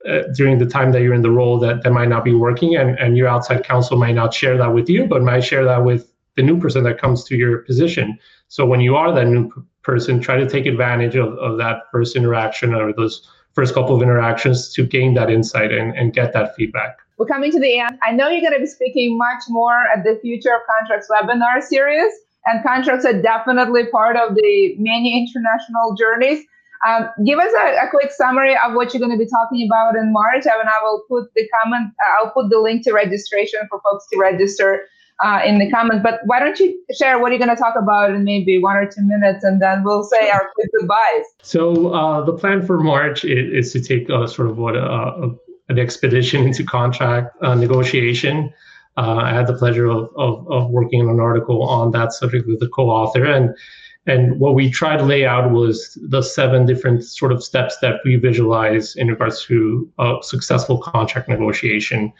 uh, 0.08 0.22
during 0.34 0.58
the 0.58 0.66
time 0.66 0.92
that 0.92 1.02
you're 1.02 1.14
in 1.14 1.22
the 1.22 1.30
role 1.30 1.58
that, 1.58 1.82
that 1.82 1.92
might 1.92 2.08
not 2.08 2.24
be 2.24 2.34
working 2.34 2.76
and, 2.76 2.98
and 2.98 3.16
your 3.16 3.28
outside 3.28 3.64
counsel 3.64 3.96
might 3.96 4.14
not 4.14 4.32
share 4.32 4.56
that 4.56 4.72
with 4.72 4.88
you, 4.88 5.06
but 5.06 5.22
might 5.22 5.40
share 5.40 5.64
that 5.64 5.84
with 5.84 6.12
the 6.36 6.42
new 6.42 6.58
person 6.58 6.84
that 6.84 7.00
comes 7.00 7.24
to 7.24 7.36
your 7.36 7.58
position. 7.58 8.18
So 8.48 8.64
when 8.64 8.80
you 8.80 8.96
are 8.96 9.12
that 9.12 9.26
new 9.26 9.50
p- 9.50 9.60
person, 9.82 10.20
try 10.20 10.36
to 10.36 10.48
take 10.48 10.66
advantage 10.66 11.16
of, 11.16 11.34
of 11.38 11.58
that 11.58 11.82
first 11.92 12.16
interaction 12.16 12.74
or 12.74 12.92
those 12.92 13.28
first 13.60 13.74
couple 13.74 13.94
of 13.94 14.02
interactions 14.02 14.72
to 14.72 14.86
gain 14.86 15.12
that 15.14 15.28
insight 15.28 15.70
and, 15.70 15.94
and 15.98 16.14
get 16.14 16.32
that 16.32 16.56
feedback. 16.56 16.96
We're 17.18 17.26
coming 17.26 17.52
to 17.52 17.60
the 17.60 17.78
end. 17.78 17.98
I 18.02 18.12
know 18.12 18.28
you're 18.28 18.40
going 18.40 18.54
to 18.54 18.60
be 18.60 18.72
speaking 18.78 19.18
much 19.18 19.42
more 19.48 19.78
at 19.94 20.02
the 20.02 20.18
Future 20.22 20.54
of 20.54 20.62
Contracts 20.72 21.08
webinar 21.12 21.62
series 21.62 22.12
and 22.46 22.64
contracts 22.64 23.04
are 23.04 23.20
definitely 23.20 23.86
part 23.86 24.16
of 24.16 24.34
the 24.34 24.74
many 24.78 25.18
international 25.18 25.94
journeys. 25.94 26.44
Um, 26.88 27.10
give 27.26 27.38
us 27.38 27.52
a, 27.52 27.86
a, 27.86 27.90
quick 27.90 28.10
summary 28.10 28.56
of 28.56 28.72
what 28.72 28.94
you're 28.94 29.04
going 29.04 29.12
to 29.12 29.22
be 29.22 29.28
talking 29.28 29.68
about 29.68 29.96
in 29.96 30.14
March, 30.14 30.46
and 30.46 30.68
I 30.68 30.82
will 30.82 31.02
put 31.08 31.28
the 31.34 31.46
comment. 31.58 31.88
Uh, 31.90 32.24
I'll 32.24 32.30
put 32.30 32.48
the 32.48 32.58
link 32.58 32.84
to 32.84 32.92
registration 32.94 33.60
for 33.68 33.82
folks 33.82 34.06
to 34.10 34.18
register 34.18 34.86
uh, 35.22 35.40
in 35.44 35.58
the 35.58 35.70
comments. 35.70 36.02
But 36.02 36.20
why 36.24 36.40
don't 36.40 36.58
you 36.58 36.82
share 36.96 37.18
what 37.18 37.30
you're 37.32 37.38
going 37.38 37.54
to 37.54 37.60
talk 37.60 37.74
about 37.76 38.10
in 38.10 38.24
maybe 38.24 38.58
one 38.58 38.76
or 38.76 38.86
two 38.86 39.02
minutes, 39.02 39.44
and 39.44 39.60
then 39.60 39.84
we'll 39.84 40.04
say 40.04 40.30
our 40.30 40.50
quick 40.54 40.68
goodbyes. 40.78 41.24
So 41.42 41.92
uh, 41.92 42.22
the 42.24 42.32
plan 42.32 42.64
for 42.66 42.80
March 42.80 43.24
is, 43.24 43.66
is 43.66 43.72
to 43.72 43.80
take 43.80 44.08
a, 44.08 44.26
sort 44.28 44.48
of 44.48 44.58
what 44.58 44.76
a, 44.76 45.34
an 45.68 45.78
expedition 45.78 46.44
into 46.46 46.64
contract 46.64 47.36
uh, 47.42 47.54
negotiation. 47.54 48.52
Uh, 48.96 49.16
I 49.16 49.30
had 49.32 49.46
the 49.46 49.54
pleasure 49.54 49.86
of, 49.86 50.10
of, 50.16 50.50
of, 50.50 50.70
working 50.70 51.00
on 51.02 51.08
an 51.08 51.20
article 51.20 51.62
on 51.62 51.92
that 51.92 52.12
subject 52.12 52.46
with 52.46 52.60
the 52.60 52.68
co-author, 52.68 53.24
and 53.24 53.54
And 54.06 54.40
what 54.40 54.54
we 54.54 54.70
tried 54.70 54.96
to 54.96 55.04
lay 55.04 55.24
out 55.26 55.50
was 55.50 55.96
the 56.02 56.22
seven 56.22 56.66
different 56.66 57.04
sort 57.04 57.32
of 57.32 57.44
steps 57.44 57.78
that 57.82 58.00
we 58.04 58.16
visualize 58.16 58.96
in 58.96 59.08
regards 59.08 59.44
to 59.46 59.88
a 59.98 60.16
successful 60.22 60.78
contract 60.78 61.28
negotiation. 61.28 62.12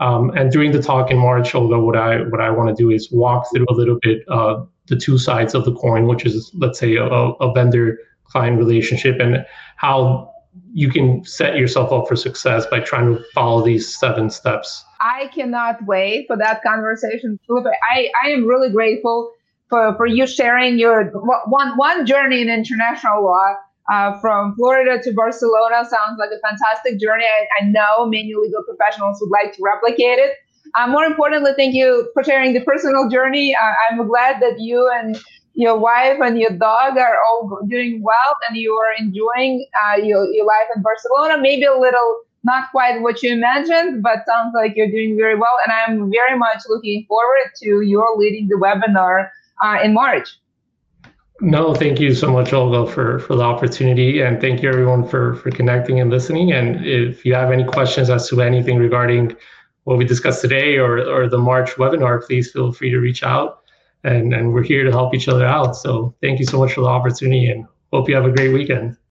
Um, 0.00 0.30
and 0.36 0.52
during 0.52 0.72
the 0.72 0.82
talk 0.82 1.10
in 1.10 1.18
March, 1.18 1.54
Olga, 1.54 1.78
what 1.78 1.96
I 1.96 2.22
what 2.22 2.40
I 2.40 2.50
want 2.50 2.68
to 2.68 2.74
do 2.74 2.90
is 2.90 3.10
walk 3.10 3.46
through 3.52 3.66
a 3.68 3.74
little 3.74 3.98
bit 4.00 4.22
uh, 4.28 4.64
the 4.86 4.96
two 4.96 5.18
sides 5.18 5.54
of 5.54 5.64
the 5.64 5.74
coin, 5.74 6.06
which 6.06 6.24
is 6.24 6.50
let's 6.54 6.78
say 6.78 6.96
a, 6.96 7.04
a 7.04 7.52
vendor 7.52 7.98
client 8.24 8.58
relationship 8.58 9.18
and 9.20 9.44
how 9.76 10.32
you 10.72 10.90
can 10.90 11.24
set 11.24 11.56
yourself 11.56 11.92
up 11.92 12.08
for 12.08 12.16
success 12.16 12.66
by 12.66 12.80
trying 12.80 13.14
to 13.14 13.22
follow 13.34 13.64
these 13.64 13.98
seven 13.98 14.30
steps. 14.30 14.84
I 15.00 15.28
cannot 15.34 15.84
wait 15.86 16.26
for 16.26 16.36
that 16.36 16.62
conversation. 16.62 17.38
I, 17.50 18.10
I 18.24 18.30
am 18.30 18.46
really 18.46 18.70
grateful 18.70 19.32
for, 19.68 19.94
for 19.96 20.06
you 20.06 20.26
sharing 20.26 20.78
your 20.78 21.04
one 21.04 21.76
one 21.76 22.06
journey 22.06 22.40
in 22.40 22.48
international 22.48 23.24
law 23.24 23.54
uh, 23.90 24.18
from 24.20 24.54
Florida 24.54 25.00
to 25.02 25.12
Barcelona. 25.12 25.84
Sounds 25.88 26.18
like 26.18 26.30
a 26.30 26.40
fantastic 26.46 27.00
journey. 27.00 27.24
I, 27.24 27.46
I 27.60 27.64
know 27.66 28.06
many 28.06 28.34
legal 28.34 28.62
professionals 28.62 29.18
would 29.20 29.30
like 29.30 29.54
to 29.56 29.62
replicate 29.62 30.18
it. 30.18 30.36
Uh, 30.76 30.86
more 30.86 31.04
importantly, 31.04 31.52
thank 31.56 31.74
you 31.74 32.10
for 32.12 32.22
sharing 32.22 32.52
the 32.52 32.60
personal 32.60 33.08
journey. 33.08 33.54
Uh, 33.54 33.72
I'm 33.90 34.06
glad 34.06 34.40
that 34.42 34.60
you 34.60 34.90
and 34.92 35.18
your 35.54 35.78
wife 35.78 36.18
and 36.20 36.38
your 36.38 36.50
dog 36.50 36.98
are 36.98 37.16
all 37.26 37.60
doing 37.68 38.02
well 38.02 38.34
and 38.48 38.56
you 38.56 38.74
are 38.74 38.92
enjoying 38.98 39.66
uh, 39.82 39.96
your, 39.96 40.26
your 40.26 40.46
life 40.46 40.68
in 40.76 40.82
Barcelona. 40.82 41.40
Maybe 41.40 41.64
a 41.64 41.76
little 41.76 42.20
not 42.44 42.70
quite 42.70 43.00
what 43.02 43.22
you 43.22 43.32
imagined, 43.32 44.02
but 44.02 44.24
sounds 44.26 44.52
like 44.54 44.74
you're 44.76 44.90
doing 44.90 45.16
very 45.16 45.34
well. 45.34 45.56
And 45.64 45.72
I'm 45.72 46.10
very 46.10 46.38
much 46.38 46.62
looking 46.68 47.04
forward 47.08 47.50
to 47.62 47.80
your 47.80 48.16
leading 48.16 48.48
the 48.48 48.54
webinar 48.54 49.30
uh, 49.62 49.78
in 49.82 49.94
March. 49.94 50.28
No, 51.40 51.72
thank 51.72 52.00
you 52.00 52.14
so 52.14 52.32
much, 52.32 52.52
Olga, 52.52 52.90
for, 52.90 53.20
for 53.20 53.36
the 53.36 53.44
opportunity. 53.44 54.22
And 54.22 54.40
thank 54.40 54.60
you, 54.60 54.68
everyone, 54.68 55.06
for, 55.06 55.36
for 55.36 55.50
connecting 55.52 56.00
and 56.00 56.10
listening. 56.10 56.52
And 56.52 56.84
if 56.84 57.24
you 57.24 57.34
have 57.34 57.52
any 57.52 57.64
questions 57.64 58.10
as 58.10 58.28
to 58.30 58.42
anything 58.42 58.76
regarding 58.76 59.36
what 59.84 59.98
we 59.98 60.04
discussed 60.04 60.40
today 60.40 60.78
or, 60.78 60.98
or 60.98 61.28
the 61.28 61.38
March 61.38 61.70
webinar, 61.76 62.26
please 62.26 62.50
feel 62.50 62.72
free 62.72 62.90
to 62.90 62.98
reach 62.98 63.22
out. 63.22 63.60
And, 64.02 64.34
and 64.34 64.52
we're 64.52 64.64
here 64.64 64.84
to 64.84 64.90
help 64.90 65.14
each 65.14 65.28
other 65.28 65.46
out. 65.46 65.76
So 65.76 66.14
thank 66.20 66.40
you 66.40 66.46
so 66.46 66.58
much 66.58 66.72
for 66.72 66.80
the 66.80 66.88
opportunity 66.88 67.50
and 67.50 67.66
hope 67.92 68.08
you 68.08 68.16
have 68.16 68.26
a 68.26 68.32
great 68.32 68.52
weekend. 68.52 68.98